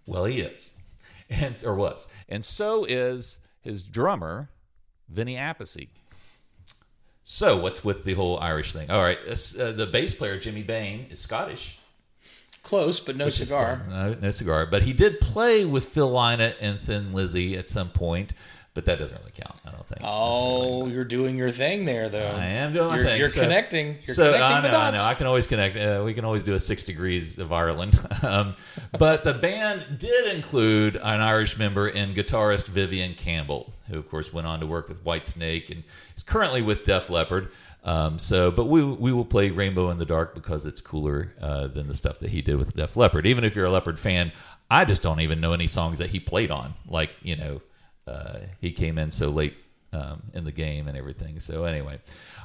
Well, 0.05 0.25
he 0.25 0.39
is, 0.39 0.73
and 1.29 1.61
or 1.65 1.75
was, 1.75 2.07
and 2.29 2.45
so 2.45 2.85
is 2.85 3.39
his 3.61 3.83
drummer, 3.83 4.49
Vinny 5.09 5.35
Appice. 5.35 5.89
So, 7.25 7.57
what's 7.57 7.85
with 7.85 8.03
the 8.03 8.15
whole 8.15 8.37
Irish 8.39 8.73
thing? 8.73 8.91
All 8.91 9.01
right, 9.01 9.17
uh, 9.17 9.71
the 9.71 9.89
bass 9.91 10.13
player 10.13 10.37
Jimmy 10.37 10.63
Bain 10.63 11.07
is 11.09 11.19
Scottish. 11.19 11.79
Close, 12.63 12.99
but 12.99 13.15
no 13.17 13.27
cigar. 13.29 13.85
No, 13.89 14.13
no 14.13 14.31
cigar, 14.31 14.65
but 14.65 14.83
he 14.83 14.93
did 14.93 15.19
play 15.19 15.65
with 15.65 15.85
Phil 15.85 16.09
Lynott 16.09 16.55
and 16.61 16.79
Thin 16.79 17.13
Lizzy 17.13 17.57
at 17.57 17.69
some 17.69 17.89
point. 17.89 18.33
But 18.75 18.85
that 18.85 18.97
doesn't 18.97 19.15
really 19.19 19.31
count, 19.39 19.55
I 19.67 19.69
don't 19.69 19.85
think. 19.87 20.01
Oh, 20.03 20.87
you're 20.87 21.03
doing 21.03 21.37
your 21.37 21.51
thing 21.51 21.85
there, 21.85 22.09
though. 22.09 22.25
I 22.25 22.45
am 22.45 22.73
doing 22.73 22.87
my 22.87 22.95
You're, 22.95 23.05
thing. 23.05 23.17
you're 23.19 23.27
So- 23.27 23.41
connecting. 23.41 23.99
You're 24.03 24.15
so 24.15 24.31
connecting 24.33 24.57
I 24.57 24.61
the 24.61 24.71
know, 24.71 24.77
I 24.77 24.91
know. 24.91 25.03
I 25.03 25.13
can 25.13 25.27
always 25.27 25.45
connect. 25.45 25.75
Uh, 25.77 26.01
we 26.03 26.15
can 26.15 26.25
always 26.25 26.43
do 26.43 26.55
a 26.55 26.59
six 26.59 26.83
degrees 26.83 27.37
of 27.37 27.53
Ireland. 27.53 27.99
um, 28.23 28.55
but 28.97 29.23
the 29.23 29.33
band 29.35 29.99
did 29.99 30.33
include 30.33 30.95
an 30.95 31.21
Irish 31.21 31.59
member 31.59 31.87
in 31.87 32.15
guitarist 32.15 32.65
Vivian 32.65 33.13
Campbell, 33.13 33.71
who 33.89 33.99
of 33.99 34.09
course 34.09 34.33
went 34.33 34.47
on 34.47 34.59
to 34.59 34.65
work 34.65 34.89
with 34.89 35.05
White 35.05 35.27
Snake 35.27 35.69
and 35.69 35.83
is 36.17 36.23
currently 36.23 36.63
with 36.63 36.83
Def 36.83 37.11
Leppard. 37.11 37.51
Um, 37.83 38.17
so, 38.17 38.49
but 38.49 38.65
we 38.65 38.83
we 38.83 39.11
will 39.11 39.25
play 39.25 39.51
Rainbow 39.51 39.91
in 39.91 39.99
the 39.99 40.05
Dark 40.05 40.33
because 40.33 40.65
it's 40.65 40.81
cooler 40.81 41.31
uh, 41.39 41.67
than 41.67 41.87
the 41.87 41.93
stuff 41.93 42.17
that 42.21 42.31
he 42.31 42.41
did 42.41 42.55
with 42.55 42.75
Def 42.75 42.95
Leppard. 42.97 43.27
Even 43.27 43.43
if 43.43 43.55
you're 43.55 43.65
a 43.65 43.69
Leppard 43.71 43.99
fan, 43.99 44.31
I 44.71 44.83
just 44.85 45.03
don't 45.03 45.19
even 45.19 45.39
know 45.39 45.53
any 45.53 45.67
songs 45.67 45.99
that 45.99 46.09
he 46.09 46.19
played 46.19 46.49
on. 46.49 46.73
Like 46.87 47.11
you 47.21 47.35
know, 47.35 47.61
uh, 48.07 48.39
he 48.59 48.71
came 48.71 48.97
in 48.97 49.11
so 49.11 49.29
late 49.29 49.55
um, 49.93 50.23
in 50.33 50.43
the 50.43 50.51
game 50.51 50.87
and 50.87 50.97
everything. 50.97 51.39
So 51.39 51.65
anyway, 51.65 51.99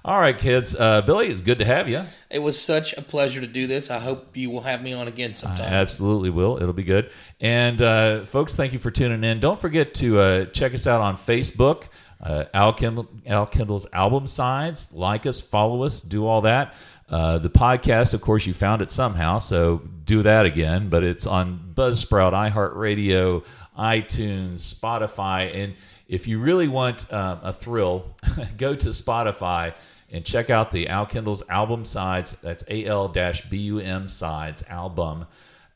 all 0.05 0.21
right, 0.21 0.38
kids. 0.38 0.77
Uh, 0.79 1.01
Billy, 1.03 1.29
it's 1.29 1.40
good 1.40 1.59
to 1.59 1.64
have 1.64 1.88
you. 1.88 2.05
It 2.31 2.40
was 2.40 2.61
such 2.61 2.92
a 2.97 3.03
pleasure 3.03 3.40
to 3.40 3.47
do 3.47 3.66
this. 3.66 3.90
I 3.90 3.99
hope 3.99 4.37
you 4.37 4.51
will 4.51 4.61
have 4.61 4.83
me 4.83 4.92
on 4.92 5.09
again 5.09 5.31
I 5.31 5.35
sometime. 5.35 5.73
absolutely 5.73 6.31
will. 6.31 6.57
It'll 6.59 6.73
be 6.73 6.85
good. 6.85 7.11
And 7.40 7.81
uh, 7.81 8.25
folks, 8.27 8.55
thank 8.55 8.73
you 8.73 8.79
for 8.79 8.90
tuning 8.90 9.25
in. 9.25 9.40
Don't 9.40 9.59
forget 9.59 9.94
to 9.94 10.21
uh, 10.21 10.44
check 10.47 10.75
us 10.75 10.87
out 10.87 11.01
on 11.01 11.16
Facebook. 11.16 11.85
Uh, 12.21 12.44
Al, 12.53 12.73
Kendall, 12.73 13.09
Al 13.27 13.47
Kendall's 13.47 13.87
album 13.92 14.27
sides. 14.27 14.92
Like 14.92 15.25
us, 15.25 15.40
follow 15.40 15.85
us, 15.85 16.01
do 16.01 16.27
all 16.27 16.42
that. 16.42 16.75
Uh, 17.09 17.38
the 17.38 17.49
podcast, 17.49 18.12
of 18.12 18.21
course, 18.21 18.44
you 18.44 18.53
found 18.53 18.83
it 18.83 18.90
somehow, 18.90 19.38
so 19.38 19.81
do 20.05 20.23
that 20.25 20.44
again. 20.44 20.90
But 20.90 21.05
it's 21.05 21.27
on 21.27 21.73
Buzzsprout, 21.75 22.33
iHeartRadio, 22.53 23.44
iTunes, 23.79 24.75
Spotify, 24.75 25.55
and 25.55 25.75
if 26.09 26.27
you 26.27 26.38
really 26.38 26.69
want 26.69 27.12
um, 27.12 27.38
a 27.43 27.53
thrill, 27.53 28.17
go 28.57 28.75
to 28.75 28.88
Spotify 28.88 29.75
and 30.11 30.25
check 30.25 30.51
out 30.51 30.73
the 30.73 30.88
Al 30.88 31.07
Kendall's 31.07 31.43
album 31.49 31.85
sides. 31.85 32.33
That's 32.41 32.64
AL-BUM 32.69 34.09
sides 34.09 34.64
album, 34.69 35.27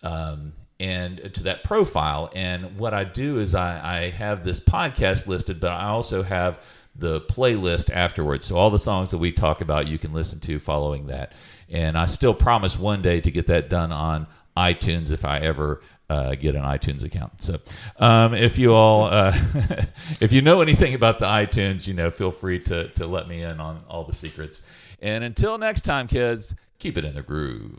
um, 0.03 0.55
and 0.81 1.33
to 1.35 1.43
that 1.45 1.65
profile. 1.65 2.31
And 2.35 2.79
what 2.79 2.95
I 2.95 3.05
do 3.05 3.39
is 3.39 3.55
I, 3.55 3.99
I 3.99 4.11
have 4.11 4.43
this 4.43 4.59
podcast 4.59 5.27
listed, 5.27 5.61
but 5.61 5.71
I 5.71 5.89
also 5.89 6.23
have 6.23 6.61
the 6.97 7.21
playlist 7.23 7.91
afterwards. 7.91 8.47
So 8.47 8.57
all 8.57 8.71
the 8.71 8.79
songs 8.79 9.11
that 9.11 9.19
we 9.19 9.33
talk 9.33 9.61
about, 9.61 9.87
you 9.87 9.99
can 9.99 10.13
listen 10.13 10.41
to 10.41 10.59
following 10.59 11.07
that. 11.07 11.33
And 11.69 11.97
I 11.97 12.07
still 12.07 12.35
promise 12.35 12.79
one 12.79 13.01
day 13.03 13.21
to 13.21 13.31
get 13.31 13.47
that 13.47 13.71
done 13.71 13.93
on 13.93 14.27
iTunes 14.57 15.11
if 15.11 15.25
I 15.25 15.39
ever 15.39 15.81
uh, 16.13 16.35
get 16.35 16.55
an 16.55 16.63
iTunes 16.63 17.03
account. 17.03 17.41
So 17.41 17.59
um, 17.99 18.35
if 18.35 18.59
you 18.59 18.75
all, 18.75 19.07
uh, 19.07 19.37
if 20.21 20.33
you 20.33 20.43
know 20.43 20.61
anything 20.61 20.95
about 20.95 21.19
the 21.19 21.27
iTunes, 21.27 21.89
you 21.89 21.95
know, 21.95 22.11
feel 22.11 22.31
free 22.31 22.61
to 22.61 22.89
to 22.91 23.07
let 23.07 23.29
me 23.29 23.43
in 23.43 23.61
on 23.61 23.83
all 23.89 24.05
the 24.05 24.15
secrets. 24.15 24.63
And 25.01 25.25
until 25.25 25.59
next 25.59 25.83
time, 25.83 26.07
kids, 26.07 26.55
keep 26.79 26.99
it 26.99 27.05
in 27.05 27.15
the 27.15 27.23
groove. 27.23 27.79